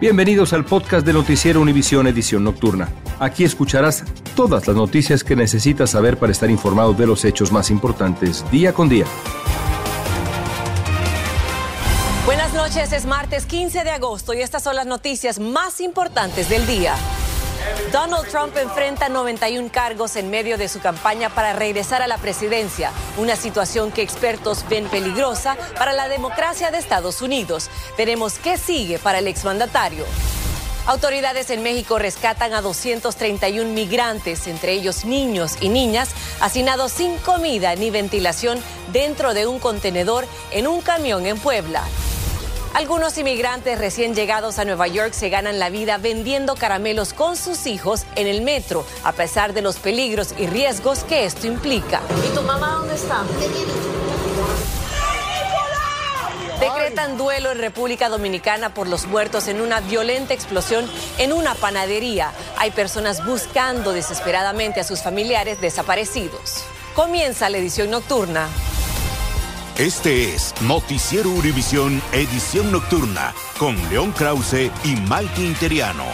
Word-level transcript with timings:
Bienvenidos 0.00 0.52
al 0.52 0.64
podcast 0.64 1.06
de 1.06 1.12
Noticiero 1.12 1.60
Univisión 1.60 2.08
Edición 2.08 2.42
Nocturna. 2.42 2.88
Aquí 3.20 3.44
escucharás 3.44 4.04
todas 4.34 4.66
las 4.66 4.74
noticias 4.74 5.22
que 5.22 5.36
necesitas 5.36 5.90
saber 5.90 6.18
para 6.18 6.32
estar 6.32 6.50
informado 6.50 6.94
de 6.94 7.06
los 7.06 7.24
hechos 7.24 7.52
más 7.52 7.70
importantes 7.70 8.44
día 8.50 8.72
con 8.72 8.88
día. 8.88 9.06
Buenas 12.26 12.52
noches, 12.54 12.92
es 12.92 13.06
martes 13.06 13.46
15 13.46 13.84
de 13.84 13.90
agosto 13.90 14.34
y 14.34 14.40
estas 14.40 14.64
son 14.64 14.74
las 14.74 14.86
noticias 14.86 15.38
más 15.38 15.80
importantes 15.80 16.48
del 16.48 16.66
día. 16.66 16.96
Donald 17.92 18.28
Trump 18.28 18.56
enfrenta 18.56 19.08
91 19.08 19.68
cargos 19.70 20.16
en 20.16 20.30
medio 20.30 20.58
de 20.58 20.68
su 20.68 20.80
campaña 20.80 21.28
para 21.30 21.52
regresar 21.52 22.02
a 22.02 22.06
la 22.06 22.18
presidencia, 22.18 22.90
una 23.16 23.36
situación 23.36 23.92
que 23.92 24.02
expertos 24.02 24.64
ven 24.68 24.86
peligrosa 24.88 25.56
para 25.78 25.92
la 25.92 26.08
democracia 26.08 26.70
de 26.70 26.78
Estados 26.78 27.22
Unidos. 27.22 27.70
Veremos 27.96 28.38
qué 28.38 28.58
sigue 28.58 28.98
para 28.98 29.20
el 29.20 29.28
exmandatario. 29.28 30.04
Autoridades 30.86 31.48
en 31.48 31.62
México 31.62 31.98
rescatan 31.98 32.52
a 32.52 32.60
231 32.60 33.72
migrantes, 33.72 34.46
entre 34.46 34.72
ellos 34.72 35.06
niños 35.06 35.56
y 35.60 35.70
niñas, 35.70 36.10
hacinados 36.40 36.92
sin 36.92 37.16
comida 37.18 37.74
ni 37.74 37.90
ventilación 37.90 38.60
dentro 38.92 39.32
de 39.32 39.46
un 39.46 39.58
contenedor 39.58 40.26
en 40.50 40.66
un 40.66 40.82
camión 40.82 41.24
en 41.24 41.38
Puebla. 41.38 41.84
Algunos 42.74 43.16
inmigrantes 43.18 43.78
recién 43.78 44.16
llegados 44.16 44.58
a 44.58 44.64
Nueva 44.64 44.88
York 44.88 45.12
se 45.12 45.28
ganan 45.28 45.60
la 45.60 45.70
vida 45.70 45.96
vendiendo 45.96 46.56
caramelos 46.56 47.12
con 47.12 47.36
sus 47.36 47.66
hijos 47.66 48.04
en 48.16 48.26
el 48.26 48.42
metro, 48.42 48.84
a 49.04 49.12
pesar 49.12 49.52
de 49.54 49.62
los 49.62 49.76
peligros 49.76 50.34
y 50.38 50.48
riesgos 50.48 51.04
que 51.04 51.24
esto 51.24 51.46
implica. 51.46 52.00
¿Y 52.28 52.34
tu 52.34 52.42
mamá 52.42 52.78
dónde 52.80 52.96
está? 52.96 53.22
Decretan 56.58 57.16
duelo 57.16 57.52
en 57.52 57.58
República 57.58 58.08
Dominicana 58.08 58.74
por 58.74 58.88
los 58.88 59.06
muertos 59.06 59.46
en 59.46 59.60
una 59.60 59.78
violenta 59.78 60.34
explosión 60.34 60.90
en 61.18 61.32
una 61.32 61.54
panadería. 61.54 62.32
Hay 62.56 62.72
personas 62.72 63.24
buscando 63.24 63.92
desesperadamente 63.92 64.80
a 64.80 64.84
sus 64.84 65.00
familiares 65.00 65.60
desaparecidos. 65.60 66.64
Comienza 66.96 67.48
la 67.50 67.58
edición 67.58 67.90
nocturna. 67.90 68.48
Este 69.78 70.32
es 70.32 70.54
Noticiero 70.62 71.30
Univisión 71.30 72.00
Edición 72.12 72.70
Nocturna 72.70 73.34
con 73.58 73.74
León 73.90 74.12
Krause 74.12 74.70
y 74.84 74.94
Malky 75.08 75.44
Interiano. 75.44 76.04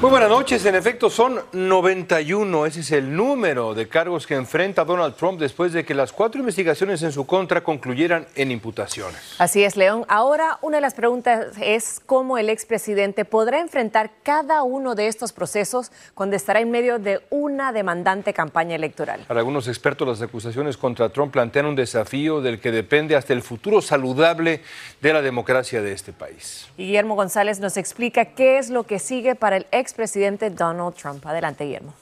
Muy 0.00 0.08
buenas 0.08 0.30
noches. 0.30 0.64
En 0.64 0.74
efecto, 0.74 1.10
son 1.10 1.42
91. 1.52 2.64
Ese 2.64 2.80
es 2.80 2.90
el 2.92 3.14
número 3.14 3.74
de 3.74 3.86
cargos 3.86 4.26
que 4.26 4.34
enfrenta 4.34 4.82
Donald 4.82 5.14
Trump 5.14 5.38
después 5.38 5.74
de 5.74 5.84
que 5.84 5.92
las 5.92 6.10
cuatro 6.10 6.40
investigaciones 6.40 7.02
en 7.02 7.12
su 7.12 7.26
contra 7.26 7.62
concluyeran 7.62 8.26
en 8.34 8.50
imputaciones. 8.50 9.34
Así 9.36 9.62
es, 9.62 9.76
León. 9.76 10.06
Ahora, 10.08 10.58
una 10.62 10.78
de 10.78 10.80
las 10.80 10.94
preguntas 10.94 11.48
es 11.60 12.00
cómo 12.06 12.38
el 12.38 12.48
expresidente 12.48 13.26
podrá 13.26 13.60
enfrentar 13.60 14.10
cada 14.22 14.62
uno 14.62 14.94
de 14.94 15.06
estos 15.06 15.34
procesos 15.34 15.92
cuando 16.14 16.34
estará 16.34 16.60
en 16.60 16.70
medio 16.70 16.98
de 16.98 17.20
una 17.28 17.70
demandante 17.70 18.32
campaña 18.32 18.76
electoral. 18.76 19.26
Para 19.28 19.40
algunos 19.40 19.68
expertos, 19.68 20.08
las 20.08 20.22
acusaciones 20.22 20.78
contra 20.78 21.10
Trump 21.10 21.30
plantean 21.30 21.66
un 21.66 21.76
desafío 21.76 22.40
del 22.40 22.58
que 22.58 22.72
depende 22.72 23.16
hasta 23.16 23.34
el 23.34 23.42
futuro 23.42 23.82
saludable 23.82 24.62
de 25.02 25.12
la 25.12 25.20
democracia 25.20 25.82
de 25.82 25.92
este 25.92 26.14
país. 26.14 26.68
Guillermo 26.78 27.16
González 27.16 27.60
nos 27.60 27.76
explica 27.76 28.24
qué 28.24 28.56
es 28.56 28.70
lo 28.70 28.84
que 28.84 28.98
sigue 28.98 29.34
para 29.34 29.58
el 29.58 29.66
ex 29.72 29.89
presidente 29.94 30.50
Donald 30.50 30.94
Trump. 30.94 31.24
Adelante, 31.26 31.64
Guillermo. 31.64 31.94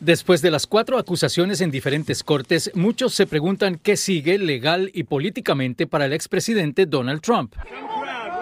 Después 0.00 0.40
de 0.40 0.50
las 0.50 0.66
cuatro 0.66 0.96
acusaciones 0.96 1.60
en 1.60 1.70
diferentes 1.70 2.24
cortes, 2.24 2.70
muchos 2.74 3.12
se 3.12 3.26
preguntan 3.26 3.78
qué 3.82 3.98
sigue 3.98 4.38
legal 4.38 4.90
y 4.94 5.02
políticamente 5.04 5.86
para 5.86 6.06
el 6.06 6.14
expresidente 6.14 6.86
Donald 6.86 7.20
Trump. 7.20 7.54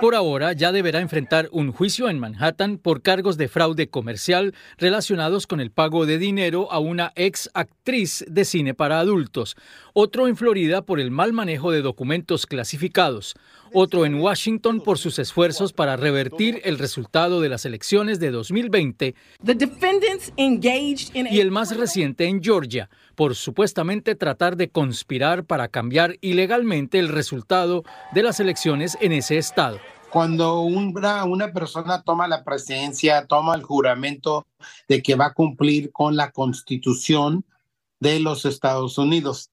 Por 0.00 0.14
ahora 0.14 0.52
ya 0.52 0.70
deberá 0.70 1.00
enfrentar 1.00 1.48
un 1.50 1.72
juicio 1.72 2.08
en 2.08 2.20
Manhattan 2.20 2.78
por 2.78 3.02
cargos 3.02 3.36
de 3.36 3.48
fraude 3.48 3.88
comercial 3.88 4.54
relacionados 4.76 5.48
con 5.48 5.60
el 5.60 5.72
pago 5.72 6.06
de 6.06 6.18
dinero 6.18 6.70
a 6.70 6.78
una 6.78 7.12
ex 7.16 7.50
actriz 7.52 8.24
de 8.28 8.44
cine 8.44 8.74
para 8.74 9.00
adultos, 9.00 9.56
otro 9.94 10.28
en 10.28 10.36
Florida 10.36 10.82
por 10.82 11.00
el 11.00 11.10
mal 11.10 11.32
manejo 11.32 11.72
de 11.72 11.82
documentos 11.82 12.46
clasificados, 12.46 13.34
otro 13.72 14.06
en 14.06 14.16
Washington 14.16 14.80
por 14.80 14.98
sus 14.98 15.18
esfuerzos 15.18 15.72
para 15.72 15.96
revertir 15.96 16.60
el 16.64 16.78
resultado 16.78 17.40
de 17.40 17.48
las 17.48 17.64
elecciones 17.64 18.20
de 18.20 18.30
2020 18.30 19.14
y 21.28 21.40
el 21.40 21.50
más 21.50 21.76
reciente 21.76 22.26
en 22.26 22.42
Georgia 22.42 22.88
por 23.18 23.34
supuestamente 23.34 24.14
tratar 24.14 24.56
de 24.56 24.70
conspirar 24.70 25.44
para 25.44 25.66
cambiar 25.66 26.18
ilegalmente 26.20 27.00
el 27.00 27.08
resultado 27.08 27.82
de 28.12 28.22
las 28.22 28.38
elecciones 28.38 28.96
en 29.00 29.10
ese 29.10 29.38
estado. 29.38 29.80
Cuando 30.10 30.60
una, 30.60 31.24
una 31.24 31.52
persona 31.52 32.02
toma 32.02 32.28
la 32.28 32.44
presidencia, 32.44 33.26
toma 33.26 33.56
el 33.56 33.64
juramento 33.64 34.46
de 34.88 35.02
que 35.02 35.16
va 35.16 35.26
a 35.26 35.34
cumplir 35.34 35.90
con 35.90 36.14
la 36.14 36.30
constitución 36.30 37.44
de 37.98 38.20
los 38.20 38.44
Estados 38.44 38.98
Unidos. 38.98 39.50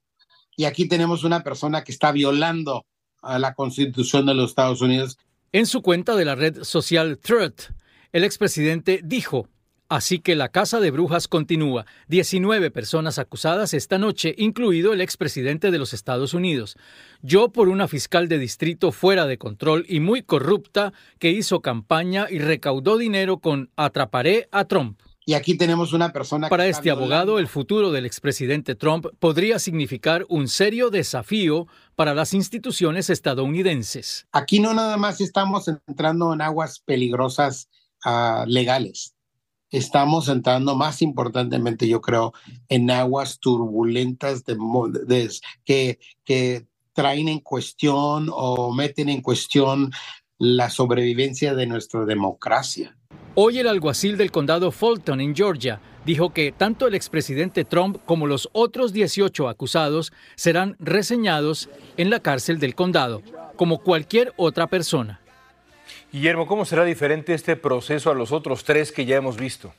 Y 0.55 0.65
aquí 0.65 0.87
tenemos 0.87 1.23
una 1.23 1.41
persona 1.41 1.83
que 1.83 1.91
está 1.91 2.11
violando 2.11 2.85
a 3.25 3.39
la 3.39 3.53
Constitución 3.53 4.25
de 4.25 4.33
los 4.33 4.51
Estados 4.51 4.81
Unidos. 4.81 5.17
En 5.51 5.65
su 5.65 5.81
cuenta 5.81 6.15
de 6.15 6.25
la 6.25 6.35
red 6.35 6.63
social 6.63 7.17
Truth, 7.17 7.71
el 8.11 8.23
expresidente 8.23 9.01
dijo, 9.03 9.49
Así 9.87 10.17
que 10.17 10.35
la 10.35 10.49
casa 10.49 10.79
de 10.79 10.89
brujas 10.89 11.27
continúa. 11.27 11.85
19 12.07 12.71
personas 12.71 13.19
acusadas 13.19 13.75
esta 13.75 13.99
noche, 13.99 14.33
incluido 14.37 14.93
el 14.93 15.01
expresidente 15.01 15.69
de 15.69 15.77
los 15.77 15.93
Estados 15.93 16.33
Unidos. 16.33 16.75
Yo 17.21 17.49
por 17.49 17.69
una 17.69 17.87
fiscal 17.87 18.27
de 18.27 18.39
distrito 18.39 18.91
fuera 18.91 19.27
de 19.27 19.37
control 19.37 19.85
y 19.87 19.99
muy 19.99 20.23
corrupta 20.23 20.91
que 21.19 21.29
hizo 21.29 21.61
campaña 21.61 22.25
y 22.31 22.39
recaudó 22.39 22.97
dinero 22.97 23.37
con 23.37 23.69
Atraparé 23.75 24.49
a 24.51 24.65
Trump. 24.65 24.99
Y 25.27 25.33
aquí 25.33 25.57
tenemos 25.57 25.91
una 25.91 26.13
persona... 26.13 26.49
Para 26.49 26.67
este 26.67 26.91
abogado, 26.91 27.39
el 27.39 27.47
futuro 27.47 27.91
del 27.91 28.05
expresidente 28.05 28.75
Trump 28.75 29.07
podría 29.17 29.57
significar 29.57 30.23
un 30.29 30.47
serio 30.47 30.91
desafío 30.91 31.67
para 31.95 32.13
las 32.13 32.35
instituciones 32.35 33.09
estadounidenses. 33.09 34.27
Aquí 34.31 34.59
no 34.59 34.75
nada 34.75 34.97
más 34.97 35.21
estamos 35.21 35.67
entrando 35.67 36.31
en 36.31 36.41
aguas 36.41 36.79
peligrosas 36.79 37.69
uh, 38.05 38.45
legales. 38.45 39.15
Estamos 39.71 40.29
entrando 40.29 40.75
más 40.75 41.01
importantemente, 41.01 41.87
yo 41.87 42.01
creo, 42.01 42.31
en 42.69 42.91
aguas 42.91 43.39
turbulentas 43.39 44.45
de, 44.45 44.55
de, 45.07 45.31
que, 45.65 45.99
que 46.23 46.67
traen 46.93 47.29
en 47.29 47.39
cuestión 47.39 48.29
o 48.31 48.71
meten 48.71 49.09
en 49.09 49.23
cuestión 49.23 49.91
la 50.37 50.69
sobrevivencia 50.69 51.55
de 51.55 51.65
nuestra 51.65 52.05
democracia. 52.05 52.95
Hoy 53.35 53.59
el 53.59 53.67
alguacil 53.67 54.17
del 54.17 54.31
condado 54.31 54.71
Fulton, 54.71 55.21
en 55.21 55.35
Georgia, 55.35 55.81
dijo 56.05 56.31
que 56.33 56.51
tanto 56.51 56.87
el 56.87 56.95
expresidente 56.95 57.65
Trump 57.65 57.97
como 58.05 58.27
los 58.27 58.49
otros 58.53 58.93
18 58.93 59.49
acusados 59.49 60.13
serán 60.35 60.75
reseñados 60.79 61.69
en 61.97 62.09
la 62.09 62.19
cárcel 62.19 62.59
del 62.59 62.75
condado, 62.75 63.21
como 63.55 63.79
cualquier 63.79 64.33
otra 64.37 64.67
persona. 64.67 65.21
Guillermo, 66.11 66.47
¿cómo 66.47 66.65
será 66.65 66.85
diferente 66.85 67.33
este 67.33 67.55
proceso 67.55 68.09
a 68.09 68.15
los 68.15 68.31
otros 68.31 68.63
tres 68.63 68.91
que 68.91 69.05
ya 69.05 69.17
hemos 69.17 69.37
visto? 69.37 69.73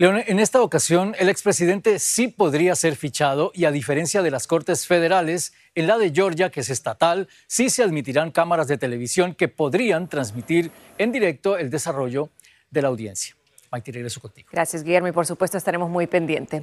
León, 0.00 0.22
en 0.28 0.38
esta 0.38 0.62
ocasión 0.62 1.16
el 1.18 1.28
expresidente 1.28 1.98
sí 1.98 2.28
podría 2.28 2.76
ser 2.76 2.94
fichado 2.94 3.50
y 3.52 3.64
a 3.64 3.72
diferencia 3.72 4.22
de 4.22 4.30
las 4.30 4.46
Cortes 4.46 4.86
Federales, 4.86 5.52
en 5.74 5.88
la 5.88 5.98
de 5.98 6.12
Georgia, 6.12 6.50
que 6.50 6.60
es 6.60 6.70
estatal, 6.70 7.26
sí 7.48 7.68
se 7.68 7.82
admitirán 7.82 8.30
cámaras 8.30 8.68
de 8.68 8.78
televisión 8.78 9.34
que 9.34 9.48
podrían 9.48 10.08
transmitir 10.08 10.70
en 10.98 11.10
directo 11.10 11.58
el 11.58 11.68
desarrollo 11.68 12.30
de 12.70 12.82
la 12.82 12.88
audiencia. 12.88 13.37
Maite, 13.70 13.92
regreso 13.92 14.18
contigo. 14.20 14.48
Gracias, 14.50 14.82
Guillermo, 14.82 15.08
y 15.08 15.12
por 15.12 15.26
supuesto 15.26 15.58
estaremos 15.58 15.90
muy 15.90 16.06
pendientes. 16.06 16.62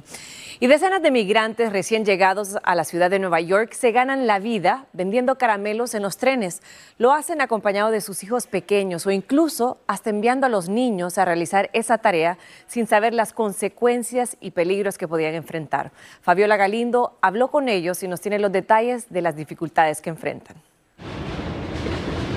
Y 0.58 0.66
decenas 0.66 1.00
de 1.00 1.12
migrantes 1.12 1.70
recién 1.72 2.04
llegados 2.04 2.56
a 2.64 2.74
la 2.74 2.82
ciudad 2.82 3.10
de 3.10 3.20
Nueva 3.20 3.40
York 3.40 3.74
se 3.74 3.92
ganan 3.92 4.26
la 4.26 4.40
vida 4.40 4.86
vendiendo 4.92 5.38
caramelos 5.38 5.94
en 5.94 6.02
los 6.02 6.16
trenes. 6.16 6.62
Lo 6.98 7.12
hacen 7.12 7.40
acompañados 7.40 7.92
de 7.92 8.00
sus 8.00 8.24
hijos 8.24 8.48
pequeños 8.48 9.06
o 9.06 9.12
incluso 9.12 9.78
hasta 9.86 10.10
enviando 10.10 10.46
a 10.46 10.48
los 10.48 10.68
niños 10.68 11.16
a 11.16 11.24
realizar 11.24 11.70
esa 11.72 11.98
tarea 11.98 12.38
sin 12.66 12.88
saber 12.88 13.14
las 13.14 13.32
consecuencias 13.32 14.36
y 14.40 14.50
peligros 14.50 14.98
que 14.98 15.06
podían 15.06 15.34
enfrentar. 15.34 15.92
Fabiola 16.22 16.56
Galindo 16.56 17.18
habló 17.20 17.52
con 17.52 17.68
ellos 17.68 18.02
y 18.02 18.08
nos 18.08 18.20
tiene 18.20 18.40
los 18.40 18.50
detalles 18.50 19.10
de 19.10 19.22
las 19.22 19.36
dificultades 19.36 20.00
que 20.00 20.10
enfrentan. 20.10 20.56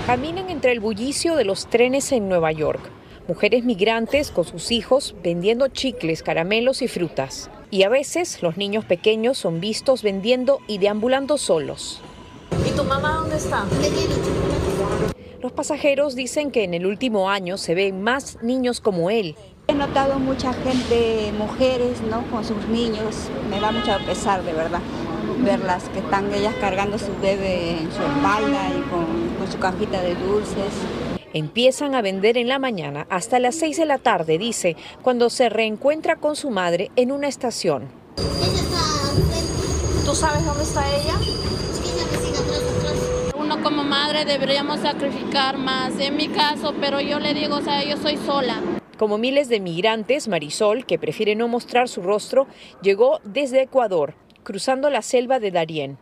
Caminan 0.06 0.50
entre 0.52 0.72
el 0.72 0.80
bullicio 0.80 1.36
de 1.36 1.46
los 1.46 1.68
trenes 1.68 2.12
en 2.12 2.30
Nueva 2.30 2.52
York 2.52 2.99
mujeres 3.30 3.64
migrantes 3.64 4.32
con 4.32 4.44
sus 4.44 4.72
hijos 4.72 5.16
vendiendo 5.24 5.68
chicles, 5.68 6.24
caramelos 6.24 6.82
y 6.82 6.88
frutas. 6.88 7.52
Y 7.70 7.84
a 7.84 7.90
veces 7.90 8.42
los 8.42 8.58
niños 8.58 8.86
pequeños 8.86 9.38
son 9.38 9.60
vistos 9.60 10.02
vendiendo 10.02 10.62
y 10.66 10.80
deambulando 10.80 11.38
solos. 11.38 12.02
¿Y 12.68 12.72
tu 12.72 12.84
mamá 12.84 13.18
dónde 13.22 13.38
está? 13.38 13.66
Los 15.44 15.52
pasajeros 15.52 16.16
dicen 16.16 16.50
que 16.50 16.64
en 16.64 16.74
el 16.74 16.88
último 16.88 17.30
año 17.30 17.60
se 17.60 17.76
ven 17.76 18.02
más 18.02 18.40
niños 18.42 18.82
como 18.82 19.12
él. 19.12 19.36
He 19.68 19.76
notado 19.76 20.18
mucha 20.18 20.52
gente, 20.52 21.32
mujeres, 21.38 22.02
¿no? 22.02 22.24
Con 22.32 22.44
sus 22.44 22.68
niños. 22.70 23.30
Me 23.52 23.60
da 23.60 23.72
mucho 23.72 23.92
pesar, 24.08 24.44
de 24.44 24.54
verdad. 24.54 24.82
verlas 25.46 25.88
que 25.90 26.00
están 26.00 26.34
ellas 26.34 26.56
cargando 26.60 26.98
su 26.98 27.12
bebé 27.22 27.78
en 27.78 27.92
su 27.92 28.02
espalda 28.02 28.70
y 28.76 28.82
con, 28.90 29.06
con 29.38 29.52
su 29.52 29.60
cajita 29.60 30.02
de 30.02 30.16
dulces. 30.16 30.74
Empiezan 31.34 31.94
a 31.94 32.02
vender 32.02 32.38
en 32.38 32.48
la 32.48 32.58
mañana 32.58 33.06
hasta 33.10 33.40
las 33.40 33.56
6 33.56 33.78
de 33.78 33.86
la 33.86 34.00
tarde, 34.00 34.40
dice, 34.40 34.76
cuando 35.04 35.30
se 35.30 35.50
reencuentra 35.50 36.16
con 36.16 36.36
su 36.36 36.50
madre 36.50 36.90
en 36.96 37.12
una 37.12 37.28
estación. 37.28 37.88
¿Tú 40.06 40.16
sabes 40.16 40.44
dónde 40.44 40.64
está 40.64 40.84
ella? 40.96 41.14
Uno 43.36 43.62
como 43.62 43.84
madre 43.84 44.26
deberíamos 44.26 44.80
sacrificar 44.80 45.58
más, 45.60 46.00
en 46.00 46.16
mi 46.16 46.30
caso, 46.30 46.74
pero 46.82 47.00
yo 47.00 47.20
le 47.20 47.36
digo, 47.36 47.58
o 47.58 47.62
sea, 47.62 47.84
yo 47.84 47.98
soy 47.98 48.18
sola. 48.18 48.60
Como 48.98 49.20
miles 49.20 49.50
de 49.50 49.60
migrantes, 49.60 50.28
Marisol, 50.28 50.86
que 50.86 50.98
prefiere 50.98 51.36
no 51.36 51.48
mostrar 51.48 51.88
su 51.88 52.02
rostro, 52.02 52.48
llegó 52.82 53.20
desde 53.24 53.62
Ecuador, 53.62 54.16
cruzando 54.44 54.90
la 54.90 55.04
selva 55.04 55.40
de 55.40 55.52
Darién. 55.52 55.98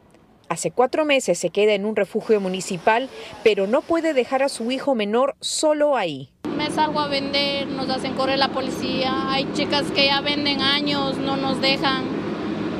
Hace 0.49 0.71
cuatro 0.71 1.03
meses 1.03 1.37
se 1.37 1.49
queda 1.49 1.73
en 1.73 1.85
un 1.85 1.95
refugio 1.95 2.39
municipal, 2.39 3.09
pero 3.43 3.67
no 3.67 3.81
puede 3.81 4.13
dejar 4.13 4.43
a 4.43 4.49
su 4.49 4.71
hijo 4.71 4.95
menor 4.95 5.35
solo 5.41 5.97
ahí. 5.97 6.29
Me 6.55 6.71
salgo 6.71 6.99
a 6.99 7.07
vender, 7.07 7.67
nos 7.67 7.89
hacen 7.89 8.13
correr 8.13 8.39
la 8.39 8.49
policía. 8.49 9.31
Hay 9.31 9.47
chicas 9.53 9.91
que 9.91 10.05
ya 10.05 10.21
venden 10.21 10.61
años, 10.61 11.17
no 11.17 11.35
nos 11.35 11.59
dejan. 11.59 12.05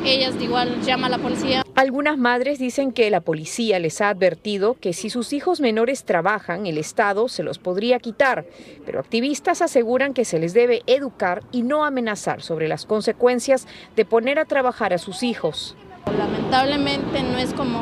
Ellas 0.06 0.36
igual 0.40 0.81
llaman 0.81 1.14
a 1.14 1.18
la 1.18 1.22
policía. 1.22 1.64
Algunas 1.75 2.18
madres 2.18 2.58
dicen 2.58 2.92
que 2.92 3.12
la 3.12 3.19
policía 3.19 3.78
les 3.78 4.00
ha 4.02 4.10
advertido 4.10 4.75
que 4.75 4.94
si 4.94 5.10
sus 5.10 5.34
hijos 5.34 5.60
menores 5.60 6.06
trabajan, 6.06 6.66
el 6.66 6.78
Estado 6.78 7.28
se 7.28 7.44
los 7.44 7.60
podría 7.60 8.00
quitar, 8.00 8.46
pero 8.86 9.00
activistas 9.00 9.62
aseguran 9.62 10.14
que 10.14 10.25
se 10.25 10.40
les 10.40 10.54
debe 10.54 10.81
educar 10.88 11.44
y 11.52 11.62
no 11.62 11.84
amenazar 11.84 12.42
sobre 12.42 12.68
las 12.68 12.86
consecuencias 12.86 13.68
de 13.96 14.06
poner 14.06 14.40
a 14.40 14.46
trabajar 14.46 14.94
a 14.94 14.98
sus 14.98 15.22
hijos. 15.22 15.75
Lamentablemente 16.18 17.24
no 17.24 17.38
es 17.38 17.54
como, 17.54 17.81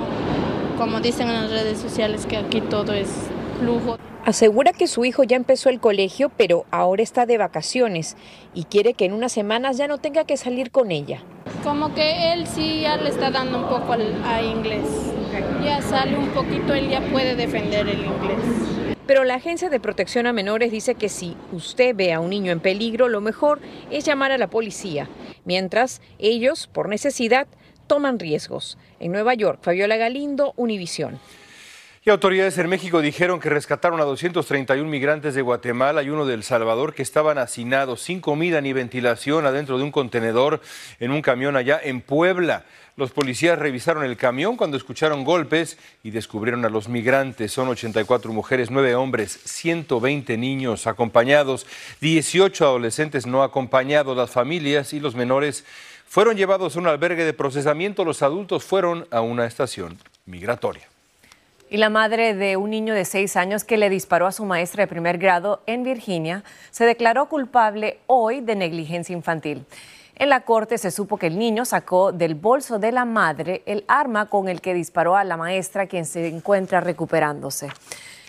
como 0.78 1.00
dicen 1.00 1.28
en 1.30 1.36
las 1.36 1.52
redes 1.52 1.80
sociales 1.80 2.26
que 2.26 2.38
aquí 2.38 2.62
todo 2.62 2.94
es 2.94 3.10
lujo. 3.62 3.98
Asegura 4.26 4.74
que 4.74 4.88
su 4.88 5.06
hijo 5.06 5.24
ya 5.24 5.36
empezó 5.36 5.70
el 5.70 5.80
colegio, 5.80 6.32
pero 6.36 6.66
ahora 6.72 7.04
está 7.04 7.28
de 7.28 7.38
vacaciones 7.38 8.18
y 8.56 8.64
quiere 8.64 8.96
que 8.96 9.06
en 9.06 9.14
unas 9.14 9.32
semanas 9.32 9.78
ya 9.78 9.88
no 9.88 10.00
tenga 10.00 10.24
que 10.24 10.36
salir 10.36 10.72
con 10.72 10.92
ella. 10.92 11.22
Como 11.64 11.94
que 11.94 12.34
él 12.34 12.48
sí 12.48 12.82
ya 12.82 12.98
le 12.98 13.10
está 13.10 13.30
dando 13.30 13.60
un 13.60 13.66
poco 13.66 13.94
al, 13.94 14.24
a 14.24 14.42
inglés. 14.42 14.88
Ya 15.64 15.82
sale 15.82 16.18
un 16.18 16.30
poquito, 16.30 16.74
él 16.74 16.90
ya 16.90 17.02
puede 17.12 17.36
defender 17.36 17.88
el 17.88 18.00
inglés. 18.00 18.96
Pero 19.06 19.24
la 19.24 19.36
Agencia 19.36 19.70
de 19.70 19.80
Protección 19.80 20.26
a 20.26 20.34
Menores 20.34 20.72
dice 20.72 20.96
que 20.96 21.10
si 21.10 21.38
usted 21.52 21.96
ve 21.96 22.12
a 22.12 22.20
un 22.20 22.32
niño 22.32 22.52
en 22.52 22.60
peligro, 22.60 23.08
lo 23.08 23.22
mejor 23.22 23.60
es 23.92 24.04
llamar 24.06 24.32
a 24.32 24.40
la 24.40 24.48
policía, 24.48 25.08
mientras 25.44 26.02
ellos, 26.18 26.66
por 26.66 26.90
necesidad, 26.90 27.46
toman 27.88 28.20
riesgos. 28.20 28.78
En 29.00 29.12
Nueva 29.12 29.34
York, 29.34 29.60
Fabiola 29.62 29.98
Galindo, 29.98 30.54
Univisión. 30.56 31.20
Y 32.08 32.12
autoridades 32.12 32.56
en 32.60 32.70
México 32.70 33.02
dijeron 33.02 33.40
que 33.40 33.50
rescataron 33.50 34.00
a 34.00 34.04
231 34.04 34.88
migrantes 34.88 35.34
de 35.34 35.42
Guatemala 35.42 36.04
y 36.04 36.12
uno 36.12 36.28
de 36.28 36.36
El 36.36 36.44
Salvador 36.44 36.94
que 36.94 37.02
estaban 37.02 37.40
hacinados 37.40 38.00
sin 38.00 38.22
comida 38.22 38.62
ni 38.62 38.74
ventilación 38.74 39.48
adentro 39.48 39.80
de 39.80 39.86
un 39.86 39.92
contenedor 39.92 40.62
en 41.00 41.10
un 41.10 41.24
camión 41.24 41.56
allá 41.56 41.80
en 41.84 42.02
Puebla. 42.02 42.64
Los 42.96 43.10
policías 43.10 43.58
revisaron 43.58 44.04
el 44.06 44.18
camión 44.18 44.56
cuando 44.56 44.78
escucharon 44.78 45.24
golpes 45.24 45.80
y 46.04 46.12
descubrieron 46.12 46.64
a 46.64 46.70
los 46.70 46.88
migrantes. 46.90 47.52
Son 47.52 47.68
84 47.70 48.32
mujeres, 48.32 48.70
9 48.70 48.94
hombres, 48.94 49.40
120 49.44 50.38
niños 50.38 50.86
acompañados, 50.86 51.66
18 52.02 52.66
adolescentes 52.66 53.26
no 53.26 53.42
acompañados. 53.42 54.16
Las 54.16 54.30
familias 54.30 54.94
y 54.94 55.00
los 55.00 55.16
menores 55.16 55.66
fueron 56.06 56.38
llevados 56.38 56.76
a 56.76 56.80
un 56.80 56.88
albergue 56.88 57.26
de 57.26 57.34
procesamiento. 57.34 58.06
Los 58.06 58.22
adultos 58.22 58.64
fueron 58.64 59.08
a 59.12 59.22
una 59.22 59.46
estación 59.46 59.98
migratoria. 60.26 60.88
Y 61.70 61.78
la 61.78 61.90
madre 61.90 62.36
de 62.36 62.58
un 62.58 62.70
niño 62.70 62.94
de 62.94 63.06
seis 63.06 63.36
años 63.36 63.64
que 63.64 63.78
le 63.78 63.90
disparó 63.90 64.28
a 64.28 64.32
su 64.32 64.46
maestra 64.46 64.84
de 64.84 64.88
primer 64.88 65.18
grado 65.18 65.62
en 65.66 65.84
Virginia 65.84 66.44
se 66.70 66.86
declaró 66.86 67.28
culpable 67.28 68.00
hoy 68.08 68.42
de 68.42 68.56
negligencia 68.56 69.14
infantil. 69.14 69.66
En 70.18 70.30
la 70.30 70.42
corte 70.42 70.78
se 70.78 70.92
supo 70.92 71.18
que 71.18 71.28
el 71.28 71.38
niño 71.38 71.66
sacó 71.66 72.14
del 72.14 72.36
bolso 72.36 72.80
de 72.80 72.92
la 72.94 73.04
madre 73.04 73.64
el 73.66 73.84
arma 73.88 74.28
con 74.28 74.48
el 74.48 74.62
que 74.62 74.74
disparó 74.74 75.18
a 75.18 75.26
la 75.26 75.36
maestra, 75.36 75.88
quien 75.88 76.06
se 76.06 76.28
encuentra 76.28 76.80
recuperándose. 76.80 77.70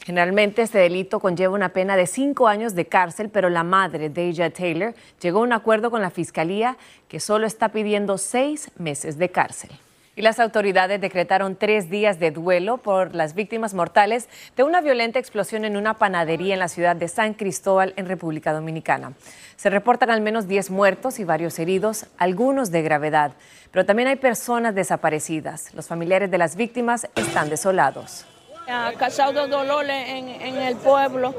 Generalmente 0.06 0.62
este 0.62 0.78
delito 0.78 1.18
conlleva 1.18 1.52
una 1.52 1.70
pena 1.70 1.96
de 1.96 2.06
cinco 2.06 2.46
años 2.46 2.76
de 2.76 2.86
cárcel, 2.86 3.28
pero 3.28 3.50
la 3.50 3.64
madre, 3.64 4.08
Deja 4.08 4.50
Taylor, 4.50 4.94
llegó 5.20 5.40
a 5.40 5.42
un 5.42 5.52
acuerdo 5.52 5.90
con 5.90 6.00
la 6.00 6.10
fiscalía 6.10 6.76
que 7.08 7.18
solo 7.18 7.44
está 7.44 7.70
pidiendo 7.70 8.16
seis 8.16 8.70
meses 8.78 9.18
de 9.18 9.30
cárcel. 9.30 9.70
Y 10.14 10.22
las 10.22 10.38
autoridades 10.38 11.00
decretaron 11.00 11.56
tres 11.56 11.90
días 11.90 12.20
de 12.20 12.30
duelo 12.30 12.76
por 12.76 13.16
las 13.16 13.34
víctimas 13.34 13.74
mortales 13.74 14.28
de 14.56 14.62
una 14.62 14.80
violenta 14.80 15.18
explosión 15.18 15.64
en 15.64 15.76
una 15.76 15.94
panadería 15.94 16.54
en 16.54 16.60
la 16.60 16.68
ciudad 16.68 16.94
de 16.94 17.08
San 17.08 17.34
Cristóbal, 17.34 17.92
en 17.96 18.06
República 18.06 18.52
Dominicana. 18.52 19.14
Se 19.56 19.70
reportan 19.70 20.10
al 20.10 20.20
menos 20.20 20.46
10 20.46 20.70
muertos 20.70 21.18
y 21.18 21.24
varios 21.24 21.58
heridos, 21.58 22.06
algunos 22.16 22.70
de 22.70 22.82
gravedad. 22.82 23.32
Pero 23.72 23.84
también 23.84 24.06
hay 24.06 24.16
personas 24.16 24.76
desaparecidas. 24.76 25.74
Los 25.74 25.88
familiares 25.88 26.30
de 26.30 26.38
las 26.38 26.54
víctimas 26.54 27.08
están 27.16 27.50
desolados. 27.50 28.24
Ha 28.68 28.92
causado 28.98 29.46
dolor 29.46 29.88
en, 29.88 30.28
en 30.28 30.56
el 30.56 30.76
pueblo. 30.76 31.34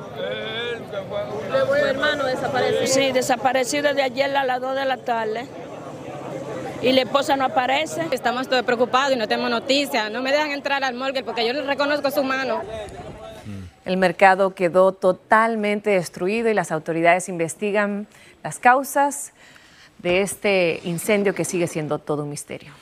¿Tu 1.49 1.73
hermano 1.75 2.23
desaparecido? 2.25 2.87
Sí, 2.87 3.11
desaparecido 3.11 3.93
de 3.93 4.01
ayer 4.01 4.35
a 4.35 4.43
las 4.43 4.61
2 4.61 4.75
de 4.75 4.85
la 4.85 4.97
tarde 4.97 5.47
y 6.81 6.91
la 6.91 7.01
esposa 7.01 7.35
no 7.35 7.45
aparece. 7.45 8.07
Estamos 8.11 8.47
todos 8.47 8.63
preocupados 8.63 9.13
y 9.13 9.15
no 9.15 9.27
tenemos 9.27 9.49
noticias. 9.49 10.11
No 10.11 10.21
me 10.21 10.31
dejan 10.31 10.51
entrar 10.51 10.83
al 10.83 10.95
morgue 10.95 11.23
porque 11.23 11.45
yo 11.45 11.53
no 11.53 11.63
reconozco 11.63 12.11
su 12.11 12.23
mano. 12.23 12.61
El 13.85 13.97
mercado 13.97 14.53
quedó 14.53 14.91
totalmente 14.91 15.91
destruido 15.91 16.49
y 16.49 16.53
las 16.53 16.71
autoridades 16.71 17.29
investigan 17.29 18.07
las 18.43 18.59
causas 18.59 19.33
de 19.99 20.21
este 20.21 20.81
incendio 20.83 21.33
que 21.33 21.45
sigue 21.45 21.67
siendo 21.67 21.97
todo 21.97 22.23
un 22.23 22.29
misterio. 22.29 22.73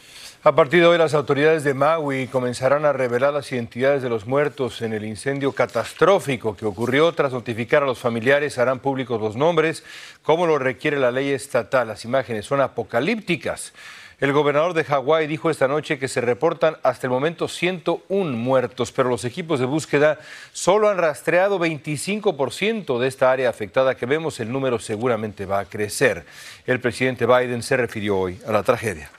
A 0.47 0.53
partir 0.53 0.81
de 0.81 0.85
hoy, 0.85 0.99
las 0.99 1.15
autoridades 1.15 1.63
de 1.63 1.73
Maui 1.73 2.27
comenzarán 2.27 2.85
a 2.85 2.93
revelar 2.93 3.33
las 3.33 3.51
identidades 3.51 4.03
de 4.03 4.09
los 4.09 4.27
muertos 4.27 4.83
en 4.83 4.93
el 4.93 5.03
incendio 5.03 5.53
catastrófico 5.53 6.55
que 6.55 6.67
ocurrió. 6.67 7.11
Tras 7.13 7.33
notificar 7.33 7.81
a 7.81 7.87
los 7.87 7.97
familiares, 7.97 8.59
harán 8.59 8.77
públicos 8.77 9.19
los 9.19 9.35
nombres, 9.35 9.83
como 10.21 10.45
lo 10.45 10.59
requiere 10.59 10.99
la 10.99 11.09
ley 11.09 11.31
estatal. 11.31 11.87
Las 11.87 12.05
imágenes 12.05 12.45
son 12.45 12.61
apocalípticas. 12.61 13.73
El 14.19 14.33
gobernador 14.33 14.75
de 14.75 14.83
Hawái 14.83 15.25
dijo 15.25 15.49
esta 15.49 15.67
noche 15.67 15.97
que 15.97 16.07
se 16.07 16.21
reportan 16.21 16.77
hasta 16.83 17.07
el 17.07 17.11
momento 17.11 17.47
101 17.47 18.37
muertos, 18.37 18.91
pero 18.91 19.09
los 19.09 19.25
equipos 19.25 19.59
de 19.59 19.65
búsqueda 19.65 20.19
solo 20.53 20.89
han 20.89 20.99
rastreado 20.99 21.57
25% 21.57 22.99
de 22.99 23.07
esta 23.07 23.31
área 23.31 23.49
afectada 23.49 23.95
que 23.95 24.05
vemos. 24.05 24.39
El 24.39 24.51
número 24.51 24.77
seguramente 24.77 25.47
va 25.47 25.61
a 25.61 25.65
crecer. 25.65 26.23
El 26.67 26.79
presidente 26.79 27.25
Biden 27.25 27.63
se 27.63 27.77
refirió 27.77 28.19
hoy 28.19 28.39
a 28.47 28.51
la 28.51 28.61
tragedia. 28.61 29.09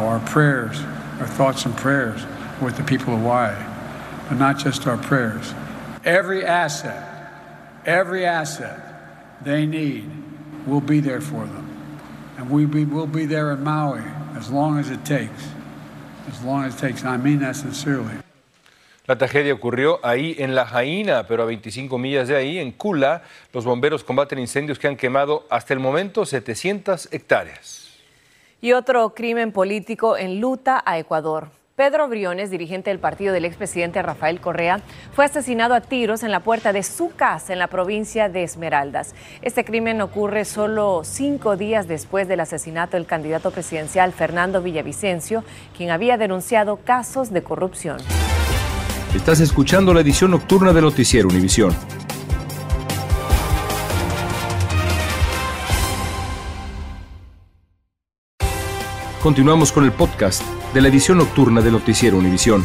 Our 0.00 0.20
prayers, 0.20 0.80
our 1.20 1.26
thoughts 1.26 1.66
and 1.66 1.76
prayers 1.76 2.20
with 2.60 2.76
the 2.76 2.82
people 2.82 3.14
of 3.14 3.20
Hawaii, 3.20 3.56
but 4.28 4.38
not 4.38 4.58
just 4.58 4.86
our 4.86 4.96
prayers. 4.96 5.54
Every 6.04 6.44
asset, 6.44 7.06
every 7.84 8.24
asset 8.24 9.44
they 9.44 9.66
need 9.66 10.10
will 10.66 10.80
be 10.80 11.00
there 11.00 11.20
for 11.20 11.44
them. 11.44 11.66
And 12.38 12.50
we 12.50 12.64
be, 12.64 12.84
will 12.84 13.06
be 13.06 13.26
there 13.26 13.52
in 13.52 13.62
Maui 13.62 14.02
as 14.36 14.50
long 14.50 14.78
as 14.78 14.90
it 14.90 15.04
takes. 15.04 15.48
As 16.28 16.42
long 16.42 16.64
as 16.64 16.74
it 16.74 16.78
takes. 16.78 17.04
I 17.04 17.16
mean 17.16 17.40
that 17.40 17.56
sincerely. 17.56 18.14
La 19.06 19.16
tragedia 19.16 19.52
ocurrió 19.52 19.98
ahí 20.04 20.36
en 20.38 20.54
La 20.54 20.64
Jaina, 20.66 21.26
pero 21.26 21.42
a 21.42 21.46
25 21.46 21.98
millas 21.98 22.28
de 22.28 22.36
ahí, 22.36 22.58
en 22.58 22.70
Kula, 22.70 23.22
los 23.52 23.64
bomberos 23.64 24.04
combaten 24.04 24.38
incendios 24.38 24.78
que 24.78 24.86
han 24.86 24.96
quemado 24.96 25.46
hasta 25.50 25.74
el 25.74 25.80
momento 25.80 26.24
700 26.24 27.08
hectáreas. 27.10 27.79
Y 28.62 28.72
otro 28.72 29.14
crimen 29.14 29.52
político 29.52 30.18
en 30.18 30.38
luta 30.38 30.82
a 30.84 30.98
Ecuador. 30.98 31.48
Pedro 31.76 32.08
Briones, 32.08 32.50
dirigente 32.50 32.90
del 32.90 32.98
partido 32.98 33.32
del 33.32 33.46
expresidente 33.46 34.02
Rafael 34.02 34.38
Correa, 34.38 34.82
fue 35.14 35.24
asesinado 35.24 35.72
a 35.72 35.80
tiros 35.80 36.22
en 36.22 36.30
la 36.30 36.40
puerta 36.40 36.74
de 36.74 36.82
su 36.82 37.10
casa 37.16 37.54
en 37.54 37.58
la 37.58 37.68
provincia 37.68 38.28
de 38.28 38.42
Esmeraldas. 38.42 39.14
Este 39.40 39.64
crimen 39.64 40.02
ocurre 40.02 40.44
solo 40.44 41.00
cinco 41.04 41.56
días 41.56 41.88
después 41.88 42.28
del 42.28 42.40
asesinato 42.40 42.98
del 42.98 43.06
candidato 43.06 43.50
presidencial 43.50 44.12
Fernando 44.12 44.60
Villavicencio, 44.60 45.42
quien 45.74 45.90
había 45.90 46.18
denunciado 46.18 46.76
casos 46.76 47.32
de 47.32 47.42
corrupción. 47.42 47.96
Estás 49.14 49.40
escuchando 49.40 49.94
la 49.94 50.02
edición 50.02 50.32
nocturna 50.32 50.74
de 50.74 50.82
Noticiero 50.82 51.28
Univisión. 51.28 51.74
Continuamos 59.22 59.70
con 59.70 59.84
el 59.84 59.92
podcast 59.92 60.42
de 60.72 60.80
la 60.80 60.88
edición 60.88 61.18
nocturna 61.18 61.60
de 61.60 61.70
Noticiero 61.70 62.16
Univisión. 62.16 62.64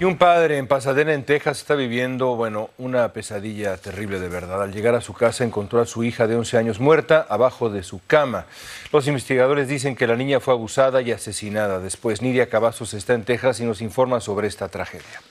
Y 0.00 0.04
un 0.04 0.18
padre 0.18 0.58
en 0.58 0.66
Pasadena, 0.66 1.12
en 1.12 1.22
Texas, 1.22 1.58
está 1.58 1.76
viviendo, 1.76 2.34
bueno, 2.34 2.70
una 2.78 3.12
pesadilla 3.12 3.76
terrible 3.76 4.18
de 4.18 4.28
verdad. 4.28 4.60
Al 4.60 4.72
llegar 4.72 4.96
a 4.96 5.00
su 5.00 5.14
casa 5.14 5.44
encontró 5.44 5.80
a 5.80 5.86
su 5.86 6.02
hija 6.02 6.26
de 6.26 6.34
11 6.34 6.58
años 6.58 6.80
muerta 6.80 7.24
abajo 7.28 7.70
de 7.70 7.84
su 7.84 8.00
cama. 8.04 8.46
Los 8.92 9.06
investigadores 9.06 9.68
dicen 9.68 9.94
que 9.94 10.08
la 10.08 10.16
niña 10.16 10.40
fue 10.40 10.52
abusada 10.52 11.02
y 11.02 11.12
asesinada. 11.12 11.78
Después, 11.78 12.20
Nidia 12.20 12.48
Cavazos 12.48 12.94
está 12.94 13.14
en 13.14 13.22
Texas 13.22 13.60
y 13.60 13.64
nos 13.64 13.80
informa 13.80 14.18
sobre 14.18 14.48
esta 14.48 14.68
tragedia. 14.68 15.22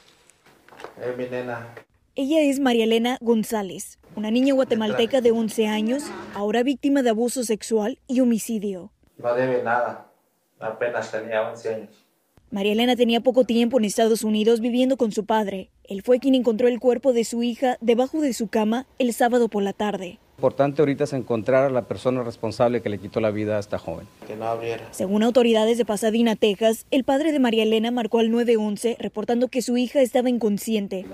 Ella 2.15 2.41
es 2.41 2.61
María 2.61 2.85
Elena 2.85 3.17
González, 3.19 3.99
una 4.15 4.31
niña 4.31 4.53
guatemalteca 4.53 5.21
de 5.21 5.31
11 5.31 5.67
años, 5.67 6.03
ahora 6.33 6.63
víctima 6.63 7.01
de 7.01 7.09
abuso 7.09 7.43
sexual 7.43 7.99
y 8.07 8.19
homicidio. 8.19 8.91
No 9.17 9.33
debe 9.33 9.63
nada, 9.63 10.11
apenas 10.59 11.11
tenía 11.11 11.49
11 11.49 11.73
años. 11.73 12.05
María 12.51 12.73
Elena 12.73 12.97
tenía 12.97 13.21
poco 13.21 13.45
tiempo 13.45 13.79
en 13.79 13.85
Estados 13.85 14.23
Unidos 14.23 14.59
viviendo 14.59 14.97
con 14.97 15.13
su 15.13 15.25
padre. 15.25 15.69
Él 15.85 16.01
fue 16.01 16.19
quien 16.19 16.35
encontró 16.35 16.67
el 16.67 16.81
cuerpo 16.81 17.13
de 17.13 17.23
su 17.23 17.43
hija 17.43 17.77
debajo 17.79 18.19
de 18.19 18.33
su 18.33 18.49
cama 18.49 18.85
el 18.99 19.13
sábado 19.13 19.47
por 19.47 19.63
la 19.63 19.71
tarde. 19.71 20.19
Importante 20.37 20.81
ahorita 20.81 21.03
es 21.03 21.13
encontrar 21.13 21.65
a 21.65 21.69
la 21.69 21.83
persona 21.83 22.23
responsable 22.23 22.81
que 22.81 22.89
le 22.89 22.97
quitó 22.97 23.21
la 23.21 23.31
vida 23.31 23.57
a 23.57 23.59
esta 23.59 23.77
joven. 23.77 24.07
Que 24.27 24.35
no 24.35 24.45
abriera. 24.47 24.87
Según 24.91 25.23
autoridades 25.23 25.77
de 25.77 25.85
Pasadena, 25.85 26.35
Texas, 26.35 26.87
el 26.91 27.03
padre 27.03 27.31
de 27.31 27.39
María 27.39 27.63
Elena 27.63 27.91
marcó 27.91 28.19
al 28.19 28.31
911 28.31 28.97
reportando 28.99 29.47
que 29.47 29.61
su 29.61 29.77
hija 29.77 30.01
estaba 30.01 30.29
inconsciente. 30.29 31.05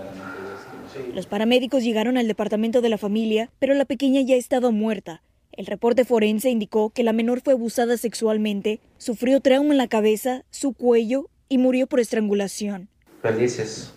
Los 1.13 1.25
paramédicos 1.27 1.83
llegaron 1.83 2.17
al 2.17 2.27
departamento 2.27 2.81
de 2.81 2.89
la 2.89 2.97
familia, 2.97 3.49
pero 3.59 3.73
la 3.73 3.85
pequeña 3.85 4.21
ya 4.21 4.35
estaba 4.35 4.71
muerta. 4.71 5.21
El 5.51 5.65
reporte 5.65 6.05
forense 6.05 6.49
indicó 6.49 6.91
que 6.91 7.03
la 7.03 7.13
menor 7.13 7.41
fue 7.41 7.53
abusada 7.53 7.97
sexualmente, 7.97 8.79
sufrió 8.97 9.39
trauma 9.41 9.71
en 9.71 9.77
la 9.77 9.87
cabeza, 9.87 10.43
su 10.51 10.73
cuello 10.73 11.29
y 11.49 11.57
murió 11.57 11.87
por 11.87 11.99
estrangulación. 11.99 12.89
Felices 13.21 13.93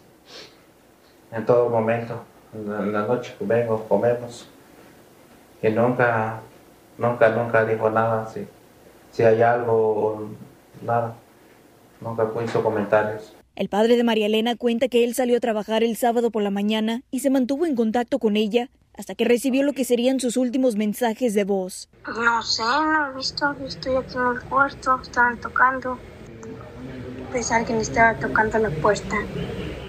en 1.33 1.47
todo 1.47 1.69
momento. 1.69 2.25
En 2.53 2.93
la 2.93 3.03
noche 3.03 3.35
vengo, 3.41 3.85
comemos. 3.89 4.49
Y 5.63 5.71
nunca, 5.71 6.41
nunca, 6.99 7.29
nunca 7.31 7.65
dijo 7.65 7.91
nada. 7.91 8.27
Si, 8.27 8.47
si 9.13 9.23
hay 9.23 9.43
algo, 9.43 10.31
nada. 10.83 11.15
Nunca 12.01 12.29
hizo 12.45 12.63
comentarios. 12.63 13.35
El 13.57 13.69
padre 13.69 13.97
de 13.97 14.05
María 14.05 14.27
Elena 14.27 14.57
cuenta 14.57 14.89
que 14.89 15.05
él 15.05 15.15
salió 15.15 15.37
a 15.37 15.41
trabajar 15.41 15.83
el 15.83 15.97
sábado 15.97 16.31
por 16.31 16.43
la 16.43 16.51
mañana 16.51 17.03
y 17.11 17.21
se 17.21 17.31
mantuvo 17.31 17.67
en 17.67 17.77
contacto 17.77 18.19
con 18.19 18.37
ella 18.37 18.71
hasta 18.97 19.15
que 19.15 19.25
recibió 19.25 19.63
lo 19.63 19.73
que 19.73 19.85
serían 19.85 20.21
sus 20.21 20.37
últimos 20.37 20.77
mensajes 20.77 21.35
de 21.35 21.45
voz. 21.45 21.89
No 22.07 22.43
sé, 22.43 22.63
no 22.63 23.11
he 23.11 23.17
visto, 23.17 23.57
estoy 23.67 23.97
aquí 23.97 24.17
en 24.17 24.37
el 24.37 24.43
cuarto, 24.49 25.01
estaban 25.03 25.41
tocando. 25.41 25.99
Pues 27.31 27.51
alguien 27.53 27.79
estaba 27.79 28.19
tocando 28.19 28.59
la 28.59 28.71
puerta. 28.71 29.17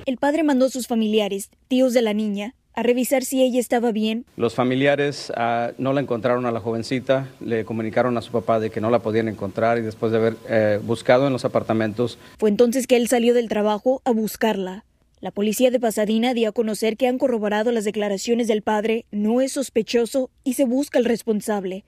El 0.05 0.17
padre 0.17 0.43
mandó 0.43 0.65
a 0.65 0.69
sus 0.69 0.87
familiares, 0.87 1.49
tíos 1.67 1.93
de 1.93 2.01
la 2.01 2.13
niña, 2.13 2.55
a 2.73 2.83
revisar 2.83 3.23
si 3.23 3.43
ella 3.43 3.59
estaba 3.59 3.91
bien. 3.91 4.25
Los 4.37 4.55
familiares 4.55 5.31
uh, 5.35 5.73
no 5.77 5.93
la 5.93 6.01
encontraron 6.01 6.45
a 6.45 6.51
la 6.51 6.59
jovencita, 6.59 7.27
le 7.39 7.65
comunicaron 7.65 8.17
a 8.17 8.21
su 8.21 8.31
papá 8.31 8.59
de 8.59 8.69
que 8.69 8.81
no 8.81 8.89
la 8.89 8.99
podían 8.99 9.27
encontrar 9.27 9.77
y 9.77 9.81
después 9.81 10.11
de 10.11 10.17
haber 10.17 10.35
eh, 10.47 10.79
buscado 10.83 11.27
en 11.27 11.33
los 11.33 11.45
apartamentos. 11.45 12.17
Fue 12.37 12.49
entonces 12.49 12.87
que 12.87 12.97
él 12.97 13.07
salió 13.07 13.33
del 13.33 13.49
trabajo 13.49 14.01
a 14.05 14.11
buscarla. 14.11 14.85
La 15.19 15.29
policía 15.29 15.69
de 15.69 15.79
Pasadena 15.79 16.33
dio 16.33 16.49
a 16.49 16.51
conocer 16.51 16.97
que 16.97 17.07
han 17.07 17.19
corroborado 17.19 17.71
las 17.71 17.83
declaraciones 17.83 18.47
del 18.47 18.63
padre, 18.63 19.05
no 19.11 19.41
es 19.41 19.51
sospechoso 19.51 20.31
y 20.43 20.53
se 20.53 20.65
busca 20.65 20.97
el 20.97 21.05
responsable. 21.05 21.83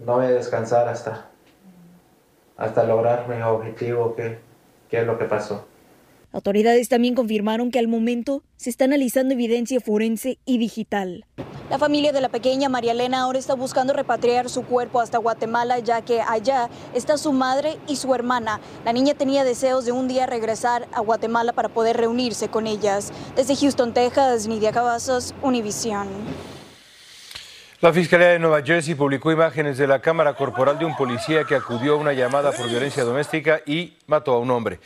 No 0.00 0.14
voy 0.14 0.26
a 0.26 0.30
descansar 0.30 0.88
hasta, 0.88 1.30
hasta 2.56 2.82
lograr 2.82 3.28
mi 3.28 3.40
objetivo, 3.40 4.16
que, 4.16 4.38
que 4.90 5.00
es 5.00 5.06
lo 5.06 5.16
que 5.16 5.26
pasó. 5.26 5.68
Autoridades 6.32 6.88
también 6.88 7.14
confirmaron 7.14 7.70
que 7.70 7.78
al 7.78 7.88
momento 7.88 8.42
se 8.56 8.70
está 8.70 8.86
analizando 8.86 9.34
evidencia 9.34 9.80
forense 9.80 10.38
y 10.46 10.56
digital. 10.56 11.26
La 11.68 11.78
familia 11.78 12.12
de 12.12 12.20
la 12.20 12.30
pequeña 12.30 12.68
María 12.68 12.92
Elena 12.92 13.20
ahora 13.20 13.38
está 13.38 13.54
buscando 13.54 13.92
repatriar 13.92 14.48
su 14.48 14.62
cuerpo 14.62 15.00
hasta 15.00 15.18
Guatemala, 15.18 15.78
ya 15.78 16.02
que 16.02 16.20
allá 16.22 16.70
está 16.94 17.18
su 17.18 17.32
madre 17.32 17.76
y 17.86 17.96
su 17.96 18.14
hermana. 18.14 18.60
La 18.84 18.92
niña 18.92 19.14
tenía 19.14 19.44
deseos 19.44 19.84
de 19.84 19.92
un 19.92 20.08
día 20.08 20.26
regresar 20.26 20.88
a 20.92 21.00
Guatemala 21.00 21.52
para 21.52 21.68
poder 21.68 21.98
reunirse 21.98 22.48
con 22.48 22.66
ellas. 22.66 23.12
Desde 23.36 23.56
Houston, 23.56 23.92
Texas, 23.92 24.46
Nidia 24.46 24.72
Cavazos, 24.72 25.34
Univisión. 25.42 26.08
La 27.80 27.92
Fiscalía 27.92 28.28
de 28.28 28.38
Nueva 28.38 28.62
Jersey 28.62 28.94
publicó 28.94 29.32
imágenes 29.32 29.76
de 29.76 29.86
la 29.86 30.00
cámara 30.00 30.34
corporal 30.34 30.78
de 30.78 30.84
un 30.84 30.94
policía 30.94 31.44
que 31.44 31.56
acudió 31.56 31.94
a 31.94 31.96
una 31.96 32.12
llamada 32.12 32.52
por 32.52 32.68
violencia 32.68 33.02
doméstica 33.02 33.60
y 33.66 33.94
mató 34.06 34.34
a 34.34 34.38
un 34.38 34.50
hombre. 34.50 34.78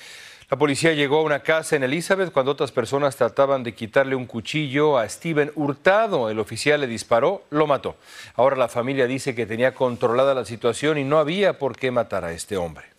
La 0.48 0.56
policía 0.56 0.92
llegó 0.92 1.18
a 1.18 1.22
una 1.22 1.40
casa 1.40 1.74
en 1.74 1.82
Elizabeth 1.82 2.30
cuando 2.30 2.52
otras 2.52 2.70
personas 2.70 3.16
trataban 3.16 3.64
de 3.64 3.74
quitarle 3.74 4.14
un 4.14 4.26
cuchillo 4.26 4.96
a 4.96 5.08
Steven 5.08 5.50
Hurtado. 5.56 6.30
El 6.30 6.38
oficial 6.38 6.80
le 6.80 6.86
disparó, 6.86 7.42
lo 7.50 7.66
mató. 7.66 7.96
Ahora 8.36 8.54
la 8.54 8.68
familia 8.68 9.08
dice 9.08 9.34
que 9.34 9.44
tenía 9.44 9.74
controlada 9.74 10.34
la 10.34 10.44
situación 10.44 10.98
y 10.98 11.04
no 11.04 11.18
había 11.18 11.58
por 11.58 11.76
qué 11.76 11.90
matar 11.90 12.24
a 12.24 12.30
este 12.30 12.56
hombre. 12.56 12.95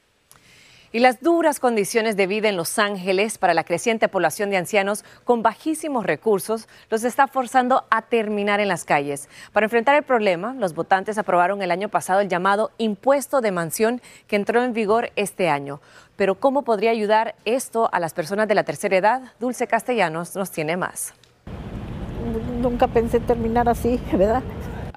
Y 0.97 0.99
las 0.99 1.21
duras 1.21 1.59
condiciones 1.59 2.17
de 2.17 2.25
vida 2.25 2.49
en 2.49 2.57
Los 2.57 2.79
Ángeles 2.79 3.37
para 3.37 3.53
la 3.53 3.63
creciente 3.63 4.07
población 4.07 4.49
de 4.49 4.57
ancianos 4.57 5.05
con 5.25 5.43
bajísimos 5.43 6.07
recursos 6.07 6.67
los 6.89 7.03
está 7.03 7.27
forzando 7.27 7.83
a 7.91 8.01
terminar 8.01 8.59
en 8.61 8.67
las 8.67 8.83
calles. 8.83 9.29
Para 9.53 9.67
enfrentar 9.67 9.95
el 9.95 10.01
problema, 10.01 10.55
los 10.55 10.73
votantes 10.73 11.19
aprobaron 11.19 11.61
el 11.61 11.69
año 11.69 11.89
pasado 11.89 12.21
el 12.21 12.29
llamado 12.29 12.71
impuesto 12.79 13.41
de 13.41 13.51
mansión 13.51 14.01
que 14.25 14.37
entró 14.37 14.63
en 14.63 14.73
vigor 14.73 15.11
este 15.15 15.49
año. 15.49 15.81
Pero 16.15 16.39
¿cómo 16.39 16.63
podría 16.63 16.89
ayudar 16.89 17.35
esto 17.45 17.91
a 17.93 17.99
las 17.99 18.15
personas 18.15 18.47
de 18.47 18.55
la 18.55 18.63
tercera 18.63 18.97
edad? 18.97 19.21
Dulce 19.39 19.67
Castellanos 19.67 20.35
nos 20.35 20.49
tiene 20.49 20.77
más. 20.77 21.13
Nunca 22.59 22.87
pensé 22.87 23.19
terminar 23.19 23.69
así, 23.69 24.01
¿verdad? 24.13 24.41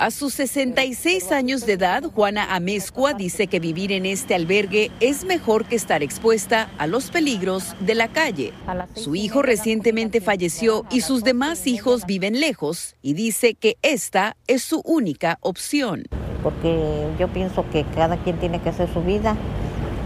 A 0.01 0.11
sus 0.11 0.33
66 0.33 1.31
años 1.31 1.67
de 1.67 1.75
edad, 1.75 2.05
Juana 2.05 2.55
Amezcua 2.55 3.13
dice 3.13 3.49
que 3.49 3.61
vivir 3.61 3.93
en 3.93 4.07
este 4.07 4.35
albergue 4.35 4.91
es 4.99 5.27
mejor 5.27 5.67
que 5.67 5.77
estar 5.77 6.03
expuesta 6.03 6.71
a 6.79 6.87
los 6.87 7.11
peligros 7.11 7.77
de 7.81 7.95
la 7.95 8.09
calle. 8.09 8.55
Su 8.95 9.15
hijo 9.15 9.43
recientemente 9.43 10.23
falleció 10.23 10.87
y 10.91 11.03
sus 11.03 11.23
demás 11.23 11.67
hijos 11.67 12.07
viven 12.07 12.41
lejos 12.41 12.97
y 13.03 13.13
dice 13.13 13.53
que 13.53 13.77
esta 13.83 14.39
es 14.47 14.63
su 14.63 14.81
única 14.87 15.37
opción. 15.43 16.05
Porque 16.43 17.07
yo 17.19 17.29
pienso 17.29 17.69
que 17.71 17.85
cada 17.95 18.17
quien 18.23 18.39
tiene 18.39 18.59
que 18.63 18.71
hacer 18.71 18.91
su 18.95 19.03
vida 19.03 19.37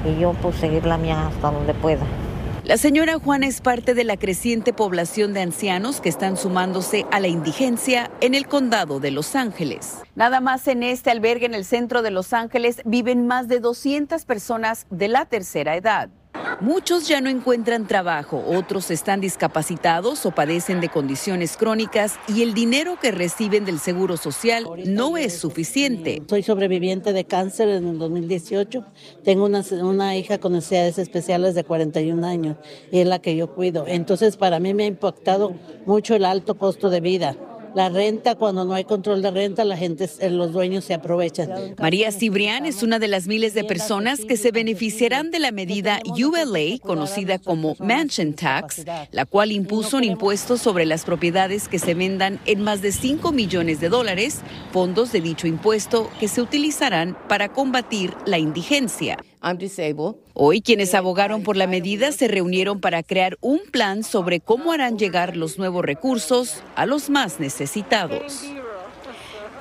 y 0.05 0.21
yo 0.21 0.33
pues 0.43 0.57
seguir 0.57 0.87
la 0.87 0.99
mía 0.99 1.29
hasta 1.29 1.53
donde 1.53 1.73
pueda. 1.73 2.05
La 2.65 2.79
señora 2.79 3.19
Juana 3.19 3.47
es 3.47 3.61
parte 3.61 3.93
de 3.93 4.05
la 4.05 4.17
creciente 4.17 4.73
población 4.73 5.35
de 5.35 5.43
ancianos 5.43 6.01
que 6.01 6.09
están 6.09 6.39
sumándose 6.39 7.05
a 7.13 7.21
la 7.21 7.29
indigencia 7.29 8.11
en 8.23 8.35
el 8.35 8.49
condado 8.49 9.01
de 9.01 9.11
Los 9.11 9.37
Ángeles. 9.37 9.99
Nada 10.15 10.41
más 10.41 10.67
en 10.67 10.83
este 10.83 11.11
albergue 11.11 11.45
en 11.45 11.53
el 11.53 11.67
centro 11.67 12.01
de 12.01 12.11
Los 12.11 12.33
Ángeles 12.33 12.81
viven 12.87 13.27
más 13.27 13.49
de 13.49 13.61
200 13.61 14.25
personas 14.25 14.87
de 14.89 15.09
la 15.09 15.27
tercera 15.27 15.77
edad. 15.77 16.09
Muchos 16.61 17.09
ya 17.09 17.21
no 17.21 17.31
encuentran 17.31 17.87
trabajo, 17.87 18.43
otros 18.47 18.91
están 18.91 19.21
discapacitados 19.21 20.25
o 20.27 20.31
padecen 20.31 20.81
de 20.81 20.89
condiciones 20.89 21.57
crónicas 21.57 22.19
y 22.29 22.43
el 22.43 22.55
dinero 22.55 22.99
que 23.01 23.11
reciben 23.11 23.65
del 23.65 23.79
Seguro 23.79 24.17
Social 24.17 24.65
no 24.87 25.17
es 25.17 25.37
suficiente. 25.37 26.23
Soy 26.29 26.43
sobreviviente 26.43 27.13
de 27.13 27.25
cáncer 27.25 27.69
en 27.69 27.89
el 27.89 27.99
2018. 27.99 28.85
Tengo 29.23 29.45
una, 29.45 29.63
una 29.83 30.17
hija 30.17 30.39
con 30.39 30.53
necesidades 30.53 30.99
especiales 30.99 31.55
de 31.55 31.65
41 31.65 32.27
años 32.27 32.57
y 32.91 33.01
es 33.01 33.07
la 33.07 33.21
que 33.21 33.37
yo 33.37 33.55
cuido. 33.55 33.85
Entonces 33.87 34.37
para 34.37 34.61
mí 34.61 34.75
me 34.75 34.85
ha 34.85 34.89
impactado 34.89 35.55
mucho 35.87 36.15
el 36.15 36.25
alto 36.25 36.57
costo 36.57 36.91
de 36.91 37.01
vida. 37.01 37.37
La 37.75 37.89
renta, 37.89 38.37
cuando 38.37 38.65
no 38.65 38.75
hay 38.75 38.85
control 38.85 39.21
de 39.21 39.31
renta, 39.31 39.65
la 39.65 39.77
gente, 39.77 40.09
los 40.31 40.53
dueños 40.53 40.85
se 40.85 40.95
aprovechan. 40.95 41.75
María 41.79 42.13
Cibrián 42.13 42.67
es 42.67 42.83
una 42.83 42.99
de 42.99 43.09
las 43.09 43.27
miles 43.27 43.53
de 43.55 43.65
personas 43.65 44.25
que 44.25 44.37
se 44.37 44.53
beneficiarán 44.53 45.31
de 45.31 45.41
la 45.41 45.51
medida 45.51 46.01
ULA, 46.07 46.79
conocida 46.81 47.39
como 47.39 47.75
Mansion 47.81 48.35
Tax, 48.35 48.85
la 49.11 49.27
cual 49.27 49.51
impuso 49.51 49.97
un 49.97 50.05
impuesto 50.05 50.57
sobre 50.57 50.87
las 50.87 51.05
propiedades 51.05 51.69
que 51.69 51.79
se 51.79 51.95
vendan 51.95 52.39
en 52.47 52.63
más 52.63 52.81
de 52.81 52.93
5 52.93 53.33
millones 53.33 53.81
de 53.81 53.89
dólares, 53.89 54.41
fondos 54.73 55.11
de 55.11 55.21
dicho 55.21 55.47
impuesto 55.47 56.11
que 56.21 56.29
se 56.29 56.41
utilizarán 56.41 57.17
para 57.29 57.49
combatir 57.49 58.15
la 58.27 58.39
indigencia. 58.39 59.19
Hoy 60.33 60.63
quienes 60.63 60.95
abogaron 60.95 61.43
por 61.43 61.57
la 61.57 61.67
medida 61.67 62.13
se 62.13 62.29
reunieron 62.29 62.81
para 62.81 63.03
crear 63.03 63.37
un 63.41 63.61
plan 63.71 64.03
sobre 64.03 64.41
cómo 64.41 64.73
harán 64.73 64.99
llegar 64.99 65.37
los 65.37 65.59
nuevos 65.59 65.85
recursos 65.85 66.63
a 66.77 66.87
los 66.87 67.11
más 67.11 67.41
necesitados. 67.41 68.45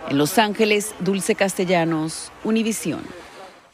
En 0.09 0.17
Los 0.17 0.37
Ángeles, 0.37 0.95
Dulce 0.99 1.35
Castellanos, 1.35 2.31
Univisión. 2.43 3.01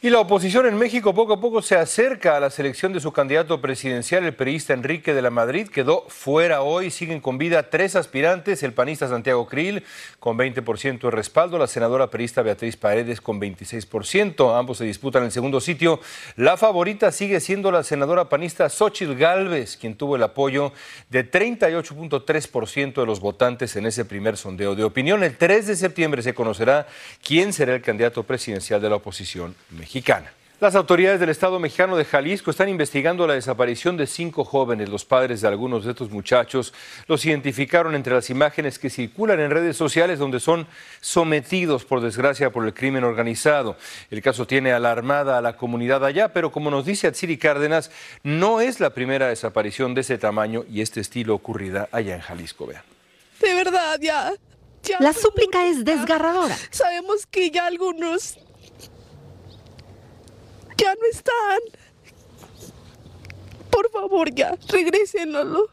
Y 0.02 0.08
la 0.08 0.20
oposición 0.20 0.64
en 0.64 0.78
México 0.78 1.12
poco 1.12 1.34
a 1.34 1.40
poco 1.42 1.60
se 1.60 1.76
acerca 1.76 2.34
a 2.34 2.40
la 2.40 2.48
selección 2.48 2.94
de 2.94 3.00
su 3.00 3.12
candidato 3.12 3.60
presidencial, 3.60 4.24
el 4.24 4.32
periodista 4.32 4.72
Enrique 4.72 5.12
de 5.12 5.20
la 5.20 5.28
Madrid. 5.28 5.68
Quedó 5.68 6.06
fuera 6.08 6.62
hoy, 6.62 6.90
siguen 6.90 7.20
con 7.20 7.36
vida 7.36 7.68
tres 7.68 7.96
aspirantes, 7.96 8.62
el 8.62 8.72
panista 8.72 9.08
Santiago 9.08 9.46
Krill 9.46 9.84
con 10.18 10.38
20% 10.38 11.00
de 11.00 11.10
respaldo, 11.10 11.58
la 11.58 11.66
senadora 11.66 12.06
perista 12.06 12.40
Beatriz 12.40 12.78
Paredes 12.78 13.20
con 13.20 13.38
26%. 13.38 14.58
Ambos 14.58 14.78
se 14.78 14.86
disputan 14.86 15.22
el 15.24 15.32
segundo 15.32 15.60
sitio. 15.60 16.00
La 16.34 16.56
favorita 16.56 17.12
sigue 17.12 17.38
siendo 17.38 17.70
la 17.70 17.82
senadora 17.82 18.30
panista 18.30 18.70
Xochitl 18.70 19.16
Galvez, 19.16 19.76
quien 19.76 19.96
tuvo 19.96 20.16
el 20.16 20.22
apoyo 20.22 20.72
de 21.10 21.30
38.3% 21.30 22.94
de 22.94 23.04
los 23.04 23.20
votantes 23.20 23.76
en 23.76 23.84
ese 23.84 24.06
primer 24.06 24.38
sondeo 24.38 24.74
de 24.74 24.84
opinión. 24.84 25.22
El 25.22 25.36
3 25.36 25.66
de 25.66 25.76
septiembre 25.76 26.22
se 26.22 26.32
conocerá 26.32 26.86
quién 27.22 27.52
será 27.52 27.74
el 27.74 27.82
candidato 27.82 28.22
presidencial 28.22 28.80
de 28.80 28.88
la 28.88 28.96
oposición 28.96 29.54
mexicana. 29.68 29.89
Las 30.60 30.76
autoridades 30.76 31.18
del 31.18 31.30
Estado 31.30 31.58
mexicano 31.58 31.96
de 31.96 32.04
Jalisco 32.04 32.52
están 32.52 32.68
investigando 32.68 33.26
la 33.26 33.34
desaparición 33.34 33.96
de 33.96 34.06
cinco 34.06 34.44
jóvenes. 34.44 34.88
Los 34.88 35.04
padres 35.04 35.40
de 35.40 35.48
algunos 35.48 35.84
de 35.84 35.90
estos 35.90 36.10
muchachos 36.10 36.72
los 37.08 37.24
identificaron 37.24 37.96
entre 37.96 38.14
las 38.14 38.30
imágenes 38.30 38.78
que 38.78 38.88
circulan 38.88 39.40
en 39.40 39.50
redes 39.50 39.76
sociales 39.76 40.20
donde 40.20 40.38
son 40.38 40.68
sometidos, 41.00 41.84
por 41.84 42.00
desgracia, 42.02 42.50
por 42.50 42.66
el 42.66 42.74
crimen 42.74 43.02
organizado. 43.02 43.76
El 44.12 44.22
caso 44.22 44.46
tiene 44.46 44.70
alarmada 44.70 45.38
a 45.38 45.40
la 45.40 45.56
comunidad 45.56 46.04
allá, 46.04 46.32
pero 46.32 46.52
como 46.52 46.70
nos 46.70 46.84
dice 46.84 47.08
Atsiri 47.08 47.36
Cárdenas, 47.36 47.90
no 48.22 48.60
es 48.60 48.78
la 48.78 48.90
primera 48.90 49.26
desaparición 49.26 49.94
de 49.94 50.02
ese 50.02 50.18
tamaño 50.18 50.64
y 50.70 50.82
este 50.82 51.00
estilo 51.00 51.34
ocurrida 51.34 51.88
allá 51.90 52.14
en 52.14 52.20
Jalisco. 52.20 52.66
Vean. 52.66 52.82
De 53.40 53.54
verdad, 53.54 53.98
ya. 54.00 54.34
ya 54.84 54.98
la 55.00 55.14
súplica 55.14 55.66
es 55.66 55.84
desgarradora. 55.84 56.56
Sabemos 56.70 57.26
que 57.26 57.50
ya 57.50 57.66
algunos 57.66 58.38
ya 60.80 60.94
no 60.94 61.06
están. 61.10 61.80
Por 63.70 63.90
favor, 63.90 64.34
ya, 64.34 64.58
regrésenos. 64.68 65.68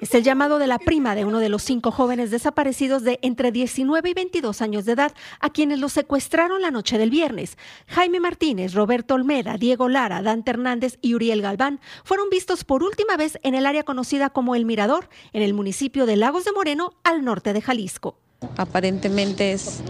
Es 0.00 0.14
el 0.14 0.22
llamado 0.22 0.58
de 0.58 0.66
la 0.66 0.78
prima 0.78 1.14
de 1.14 1.24
uno 1.24 1.38
de 1.38 1.48
los 1.48 1.62
cinco 1.62 1.90
jóvenes 1.90 2.30
desaparecidos 2.30 3.02
de 3.02 3.18
entre 3.22 3.52
19 3.52 4.08
y 4.08 4.14
22 4.14 4.62
años 4.62 4.84
de 4.84 4.92
edad, 4.92 5.12
a 5.40 5.50
quienes 5.50 5.78
los 5.78 5.92
secuestraron 5.92 6.62
la 6.62 6.70
noche 6.70 6.96
del 6.96 7.10
viernes. 7.10 7.58
Jaime 7.88 8.20
Martínez, 8.20 8.72
Roberto 8.72 9.14
Olmeda, 9.14 9.58
Diego 9.58 9.88
Lara, 9.88 10.22
Dante 10.22 10.50
Hernández 10.50 10.98
y 11.02 11.14
Uriel 11.14 11.42
Galván 11.42 11.80
fueron 12.04 12.30
vistos 12.30 12.64
por 12.64 12.82
última 12.82 13.16
vez 13.16 13.38
en 13.42 13.54
el 13.54 13.66
área 13.66 13.84
conocida 13.84 14.30
como 14.30 14.54
El 14.54 14.64
Mirador, 14.64 15.08
en 15.32 15.42
el 15.42 15.54
municipio 15.54 16.06
de 16.06 16.16
Lagos 16.16 16.44
de 16.44 16.52
Moreno, 16.52 16.94
al 17.04 17.24
norte 17.24 17.52
de 17.52 17.60
Jalisco. 17.60 18.18
Aparentemente 18.56 19.52
es 19.52 19.80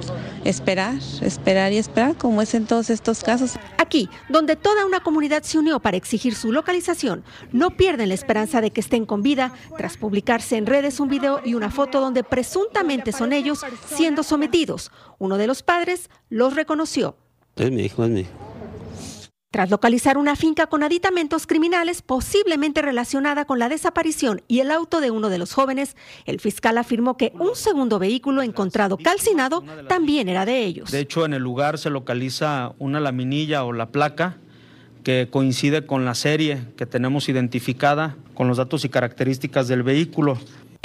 esperar, 0.44 0.94
esperar 1.20 1.72
y 1.72 1.78
esperar, 1.78 2.16
como 2.16 2.42
es 2.42 2.54
en 2.54 2.66
todos 2.66 2.90
estos 2.90 3.22
casos. 3.22 3.56
Aquí, 3.78 4.08
donde 4.28 4.56
toda 4.56 4.86
una 4.86 5.00
comunidad 5.00 5.42
se 5.42 5.58
unió 5.58 5.80
para 5.80 5.96
exigir 5.96 6.34
su 6.34 6.52
localización, 6.52 7.24
no 7.52 7.76
pierden 7.76 8.08
la 8.08 8.14
esperanza 8.14 8.60
de 8.60 8.70
que 8.70 8.80
estén 8.80 9.04
con 9.04 9.22
vida 9.22 9.52
tras 9.76 9.96
publicarse 9.96 10.56
en 10.56 10.66
redes 10.66 11.00
un 11.00 11.08
video 11.08 11.40
y 11.44 11.54
una 11.54 11.70
foto 11.70 12.00
donde 12.00 12.22
presuntamente 12.22 13.12
son 13.12 13.32
ellos 13.32 13.64
siendo 13.94 14.22
sometidos. 14.22 14.92
Uno 15.18 15.38
de 15.38 15.46
los 15.46 15.62
padres 15.62 16.08
los 16.28 16.54
reconoció. 16.54 17.16
Es 17.56 17.70
mi 17.70 17.82
hijo, 17.82 18.04
es 18.04 18.10
mi 18.10 18.20
hijo. 18.20 18.55
Tras 19.56 19.70
localizar 19.70 20.18
una 20.18 20.36
finca 20.36 20.66
con 20.66 20.82
aditamentos 20.82 21.46
criminales 21.46 22.02
posiblemente 22.02 22.82
relacionada 22.82 23.46
con 23.46 23.58
la 23.58 23.70
desaparición 23.70 24.42
y 24.48 24.60
el 24.60 24.70
auto 24.70 25.00
de 25.00 25.10
uno 25.10 25.30
de 25.30 25.38
los 25.38 25.54
jóvenes, 25.54 25.96
el 26.26 26.40
fiscal 26.40 26.76
afirmó 26.76 27.16
que 27.16 27.32
un 27.40 27.56
segundo 27.56 27.98
vehículo 27.98 28.42
encontrado 28.42 28.98
calcinado 28.98 29.64
también 29.88 30.28
era 30.28 30.44
de 30.44 30.62
ellos. 30.66 30.90
De 30.90 31.00
hecho, 31.00 31.24
en 31.24 31.32
el 31.32 31.42
lugar 31.42 31.78
se 31.78 31.88
localiza 31.88 32.74
una 32.78 33.00
laminilla 33.00 33.64
o 33.64 33.72
la 33.72 33.88
placa 33.88 34.36
que 35.04 35.28
coincide 35.30 35.86
con 35.86 36.04
la 36.04 36.14
serie 36.14 36.62
que 36.76 36.84
tenemos 36.84 37.30
identificada 37.30 38.14
con 38.34 38.48
los 38.48 38.58
datos 38.58 38.84
y 38.84 38.90
características 38.90 39.68
del 39.68 39.82
vehículo. 39.82 40.36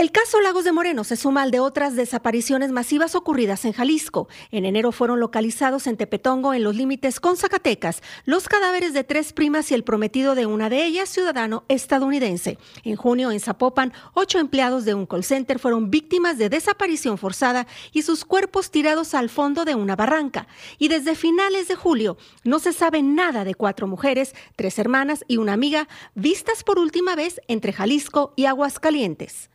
El 0.02 0.12
caso 0.12 0.42
Lagos 0.42 0.64
de 0.64 0.72
Moreno 0.72 1.04
se 1.04 1.16
suma 1.16 1.44
al 1.44 1.52
de 1.52 1.60
otras 1.60 1.96
desapariciones 1.96 2.72
masivas 2.72 3.14
ocurridas 3.14 3.66
en 3.66 3.74
Jalisco. 3.74 4.28
En 4.50 4.66
enero 4.66 4.92
fueron 4.92 5.20
localizados 5.20 5.86
en 5.86 5.96
Tepetongo, 5.96 6.56
en 6.56 6.64
los 6.64 6.76
límites 6.76 7.20
con 7.20 7.38
Zacatecas, 7.38 8.02
los 8.26 8.50
cadáveres 8.50 8.94
de 8.94 9.04
tres 9.04 9.32
primas 9.32 9.70
y 9.70 9.76
el 9.76 9.84
prometido 9.84 10.34
de 10.34 10.48
una 10.48 10.72
de 10.72 10.86
ellas, 10.86 11.08
ciudadano 11.08 11.66
estadounidense. 11.68 12.58
En 12.84 12.96
junio, 12.96 13.30
en 13.30 13.40
Zapopan, 13.40 13.94
ocho 14.16 14.40
empleados 14.40 14.86
de 14.86 14.96
un 14.96 15.06
call 15.06 15.24
center 15.24 15.60
fueron 15.60 15.92
víctimas 15.92 16.40
de 16.40 16.50
desaparición 16.50 17.20
forzada 17.20 17.68
y 17.94 18.02
sus 18.02 18.26
cuerpos 18.26 18.72
tirados 18.72 19.14
al 19.14 19.30
fondo 19.30 19.66
de 19.66 19.76
una 19.76 19.96
barranca. 19.96 20.48
Y 20.80 20.88
desde 20.88 21.14
finales 21.14 21.68
de 21.68 21.76
julio 21.76 22.18
no 22.44 22.58
se 22.58 22.74
sabe 22.74 23.04
nada 23.04 23.44
de 23.44 23.54
cuatro 23.54 23.86
mujeres, 23.86 24.34
tres 24.56 24.80
hermanas 24.80 25.24
y 25.28 25.38
una 25.38 25.54
amiga 25.54 25.88
vistas 26.16 26.64
por 26.64 26.80
última 26.80 27.16
vez 27.16 27.40
entre 27.48 27.72
Jalisco 27.72 28.34
y 28.36 28.46
Aguascalientes. 28.46 29.51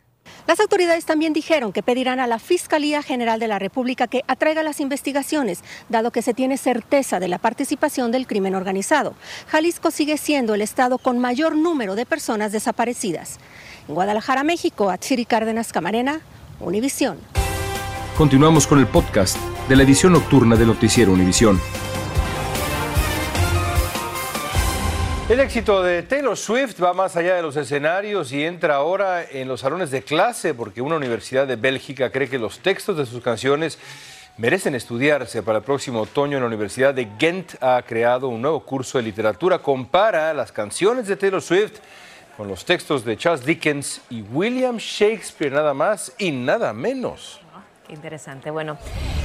Las 0.47 0.61
autoridades 0.61 1.05
también 1.05 1.33
dijeron 1.33 1.73
que 1.73 1.83
pedirán 1.83 2.21
a 2.21 2.27
la 2.27 2.39
Fiscalía 2.39 3.03
General 3.03 3.41
de 3.41 3.49
la 3.49 3.59
República 3.59 4.07
que 4.07 4.23
atraiga 4.27 4.62
las 4.62 4.81
investigaciones, 4.81 5.62
dado 5.89 6.11
que 6.11 6.23
se 6.23 6.35
tiene 6.35 6.57
certeza 6.57 7.21
de 7.21 7.29
la 7.29 7.39
participación 7.39 8.12
del 8.12 8.27
crimen 8.27 8.55
organizado. 8.55 9.15
Jalisco 9.49 9.91
sigue 9.91 10.17
siendo 10.17 10.55
el 10.55 10.62
estado 10.62 10.99
con 10.99 11.19
mayor 11.19 11.57
número 11.57 11.95
de 11.95 12.07
personas 12.07 12.53
desaparecidas. 12.53 13.39
En 13.89 13.95
Guadalajara, 13.95 14.45
México, 14.45 14.91
Atsiri 14.91 15.25
Cárdenas 15.25 15.73
Camarena, 15.73 16.21
Univisión. 16.61 17.19
Continuamos 18.17 18.67
con 18.67 18.79
el 18.79 18.87
podcast 18.87 19.37
de 19.69 19.77
la 19.77 19.83
edición 19.83 20.12
nocturna 20.12 20.57
de 20.57 20.65
Noticiero 20.65 21.12
Univisión. 21.12 21.61
El 25.29 25.41
éxito 25.41 25.83
de 25.83 26.05
Taylor 26.05 26.37
Swift 26.37 26.81
va 26.81 26.93
más 26.93 27.17
allá 27.17 27.35
de 27.35 27.43
los 27.43 27.57
escenarios 27.57 28.31
y 28.31 28.45
entra 28.45 28.77
ahora 28.77 29.25
en 29.29 29.49
los 29.49 29.62
salones 29.62 29.91
de 29.91 30.03
clase 30.03 30.55
porque 30.55 30.81
una 30.81 30.95
universidad 30.95 31.49
de 31.49 31.57
Bélgica 31.57 32.12
cree 32.12 32.29
que 32.29 32.39
los 32.39 32.61
textos 32.61 32.97
de 32.97 33.07
sus 33.07 33.25
canciones 33.25 33.77
merecen 34.39 34.77
estudiarse. 34.77 35.43
Para 35.43 35.59
el 35.59 35.65
próximo 35.65 36.03
otoño, 36.03 36.39
la 36.39 36.47
Universidad 36.47 36.95
de 36.95 37.09
Ghent 37.19 37.61
ha 37.61 37.83
creado 37.83 38.29
un 38.29 38.41
nuevo 38.41 38.61
curso 38.61 38.99
de 38.99 39.05
literatura. 39.05 39.59
Compara 39.59 40.33
las 40.33 40.53
canciones 40.53 41.09
de 41.09 41.17
Taylor 41.17 41.43
Swift 41.43 41.81
con 42.37 42.47
los 42.47 42.65
textos 42.65 43.05
de 43.05 43.17
Charles 43.17 43.45
Dickens 43.45 44.03
y 44.09 44.23
William 44.23 44.77
Shakespeare, 44.77 45.53
nada 45.53 45.75
más 45.75 46.12
y 46.19 46.31
nada 46.31 46.73
menos. 46.73 47.41
Interesante. 47.88 48.51
Bueno, 48.51 48.77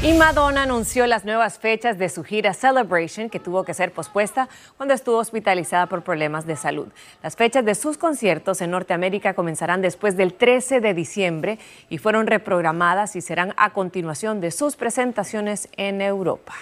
y 0.03 0.13
Madonna 0.13 0.63
anunció 0.63 1.07
las 1.07 1.25
nuevas 1.25 1.59
fechas 1.59 1.97
de 1.97 2.09
su 2.09 2.23
gira 2.23 2.53
Celebration, 2.53 3.29
que 3.29 3.39
tuvo 3.39 3.63
que 3.63 3.73
ser 3.73 3.91
pospuesta 3.91 4.49
cuando 4.77 4.93
estuvo 4.93 5.17
hospitalizada 5.17 5.87
por 5.87 6.03
problemas 6.03 6.45
de 6.45 6.55
salud. 6.55 6.87
Las 7.23 7.35
fechas 7.35 7.65
de 7.65 7.75
sus 7.75 7.97
conciertos 7.97 8.61
en 8.61 8.71
Norteamérica 8.71 9.33
comenzarán 9.33 9.81
después 9.81 10.17
del 10.17 10.33
13 10.33 10.79
de 10.81 10.93
diciembre 10.93 11.59
y 11.89 11.97
fueron 11.97 12.27
reprogramadas 12.27 13.15
y 13.15 13.21
serán 13.21 13.53
a 13.57 13.71
continuación 13.71 14.41
de 14.41 14.51
sus 14.51 14.75
presentaciones 14.75 15.69
en 15.77 16.01
Europa. 16.01 16.53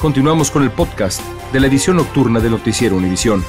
Continuamos 0.00 0.50
con 0.50 0.62
el 0.62 0.70
podcast 0.70 1.20
de 1.52 1.60
la 1.60 1.66
edición 1.66 1.96
nocturna 1.96 2.40
de 2.40 2.48
Noticiero 2.48 2.96
Univisión. 2.96 3.44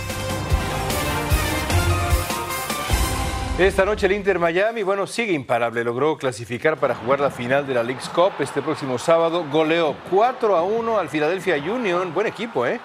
Esta 3.61 3.85
noche 3.85 4.07
el 4.07 4.13
Inter 4.13 4.39
Miami, 4.39 4.81
bueno, 4.81 5.05
sigue 5.05 5.33
imparable. 5.33 5.83
Logró 5.83 6.17
clasificar 6.17 6.77
para 6.77 6.95
jugar 6.95 7.19
la 7.19 7.29
final 7.29 7.67
de 7.67 7.75
la 7.75 7.83
League's 7.83 8.09
Cup 8.09 8.31
este 8.39 8.59
próximo 8.59 8.97
sábado. 8.97 9.45
Goleó 9.51 9.95
4 10.09 10.57
a 10.57 10.63
1 10.63 10.97
al 10.97 11.09
Philadelphia 11.09 11.57
Union. 11.57 12.11
Buen 12.11 12.25
equipo, 12.25 12.65
¿eh? 12.65 12.79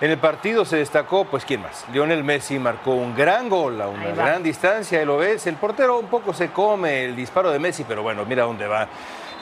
En 0.00 0.10
el 0.10 0.16
partido 0.16 0.64
se 0.64 0.78
destacó, 0.78 1.26
pues, 1.26 1.44
¿quién 1.44 1.60
más? 1.60 1.84
Lionel 1.92 2.24
Messi 2.24 2.58
marcó 2.58 2.94
un 2.94 3.14
gran 3.14 3.50
gol 3.50 3.78
a 3.82 3.88
una 3.88 4.06
gran 4.12 4.42
distancia, 4.42 5.02
y 5.02 5.04
lo 5.04 5.18
ves. 5.18 5.46
El 5.46 5.56
portero 5.56 5.98
un 5.98 6.06
poco 6.06 6.32
se 6.32 6.48
come 6.48 7.04
el 7.04 7.14
disparo 7.14 7.50
de 7.50 7.58
Messi, 7.58 7.84
pero 7.86 8.02
bueno, 8.02 8.24
mira 8.24 8.44
dónde 8.44 8.66
va. 8.66 8.88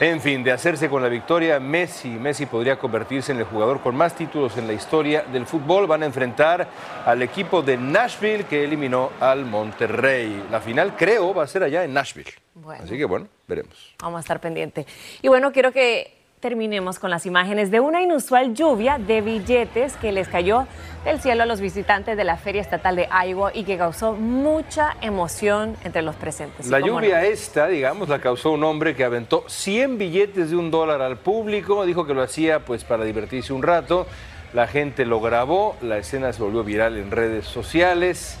En 0.01 0.19
fin, 0.19 0.43
de 0.43 0.51
hacerse 0.51 0.89
con 0.89 1.03
la 1.03 1.09
victoria, 1.09 1.59
Messi, 1.59 2.07
Messi 2.09 2.47
podría 2.47 2.79
convertirse 2.79 3.33
en 3.33 3.37
el 3.37 3.43
jugador 3.43 3.81
con 3.81 3.95
más 3.95 4.15
títulos 4.15 4.57
en 4.57 4.65
la 4.65 4.73
historia 4.73 5.21
del 5.31 5.45
fútbol. 5.45 5.85
Van 5.85 6.01
a 6.01 6.07
enfrentar 6.07 6.67
al 7.05 7.21
equipo 7.21 7.61
de 7.61 7.77
Nashville 7.77 8.45
que 8.45 8.63
eliminó 8.63 9.11
al 9.19 9.45
Monterrey. 9.45 10.47
La 10.49 10.59
final, 10.59 10.95
creo, 10.97 11.35
va 11.35 11.43
a 11.43 11.47
ser 11.47 11.61
allá 11.61 11.83
en 11.83 11.93
Nashville. 11.93 12.31
Así 12.79 12.97
que 12.97 13.05
bueno, 13.05 13.27
veremos. 13.47 13.93
Vamos 14.01 14.17
a 14.17 14.21
estar 14.21 14.39
pendiente. 14.39 14.87
Y 15.21 15.27
bueno, 15.27 15.51
quiero 15.51 15.71
que 15.71 16.20
terminemos 16.41 16.97
con 16.97 17.11
las 17.11 17.25
imágenes 17.25 17.69
de 17.69 17.79
una 17.79 18.01
inusual 18.01 18.55
lluvia 18.55 18.97
de 18.97 19.21
billetes 19.21 19.93
que 19.93 20.11
les 20.11 20.27
cayó 20.27 20.67
del 21.05 21.21
cielo 21.21 21.43
a 21.43 21.45
los 21.45 21.61
visitantes 21.61 22.17
de 22.17 22.23
la 22.23 22.35
Feria 22.35 22.61
Estatal 22.61 22.95
de 22.95 23.07
Iowa 23.27 23.51
y 23.53 23.63
que 23.63 23.77
causó 23.77 24.13
mucha 24.13 24.97
emoción 25.01 25.77
entre 25.83 26.01
los 26.01 26.15
presentes. 26.15 26.67
La 26.67 26.79
lluvia 26.79 27.23
esta, 27.23 27.67
digamos, 27.67 28.09
la 28.09 28.19
causó 28.19 28.51
un 28.51 28.63
hombre 28.63 28.95
que 28.95 29.03
aventó 29.03 29.45
100 29.47 29.99
billetes 29.99 30.49
de 30.49 30.55
un 30.55 30.71
dólar 30.71 31.01
al 31.01 31.17
público, 31.17 31.85
dijo 31.85 32.05
que 32.05 32.15
lo 32.15 32.23
hacía 32.23 32.65
pues 32.65 32.83
para 32.83 33.03
divertirse 33.03 33.53
un 33.53 33.61
rato, 33.61 34.07
la 34.53 34.65
gente 34.65 35.05
lo 35.05 35.21
grabó, 35.21 35.77
la 35.81 35.99
escena 35.99 36.33
se 36.33 36.41
volvió 36.41 36.63
viral 36.63 36.97
en 36.97 37.11
redes 37.11 37.45
sociales. 37.45 38.37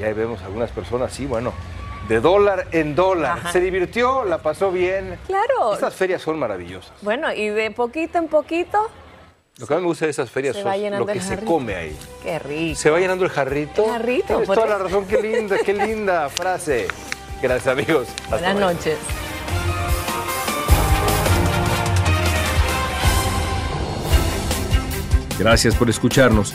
Y 0.00 0.02
ahí 0.02 0.12
vemos 0.12 0.42
algunas 0.42 0.70
personas, 0.70 1.12
sí, 1.12 1.26
bueno, 1.26 1.52
de 2.08 2.20
dólar 2.20 2.66
en 2.72 2.94
dólar. 2.94 3.50
Se 3.52 3.60
divirtió, 3.60 4.24
la 4.24 4.38
pasó 4.38 4.70
bien. 4.70 5.18
Claro. 5.26 5.74
Estas 5.74 5.94
ferias 5.94 6.22
son 6.22 6.38
maravillosas. 6.38 6.92
Bueno, 7.02 7.32
y 7.32 7.48
de 7.48 7.70
poquito 7.70 8.18
en 8.18 8.28
poquito 8.28 8.88
Lo 9.58 9.66
que 9.66 9.74
más 9.74 9.82
me 9.82 9.88
gusta 9.88 10.04
de 10.06 10.10
esas 10.10 10.30
ferias 10.30 10.56
es 10.56 10.64
lo 10.98 11.06
que 11.06 11.20
se 11.20 11.44
come 11.44 11.74
ahí. 11.74 11.96
Qué 12.22 12.38
rico. 12.38 12.78
Se 12.78 12.90
va 12.90 12.98
llenando 13.00 13.24
el 13.24 13.30
jarrito. 13.30 13.84
El 13.84 13.90
jarrito, 13.92 14.26
Tienes 14.26 14.46
por 14.46 14.56
toda 14.56 14.68
la 14.68 14.78
razón, 14.78 15.06
qué 15.06 15.22
linda, 15.22 15.56
qué 15.64 15.72
linda 15.72 16.28
frase. 16.30 16.88
Gracias 17.42 17.66
amigos. 17.72 18.08
Hasta 18.24 18.28
Buenas 18.36 18.54
mañana. 18.54 18.72
noches. 18.72 18.98
Gracias 25.38 25.74
por 25.74 25.90
escucharnos. 25.90 26.54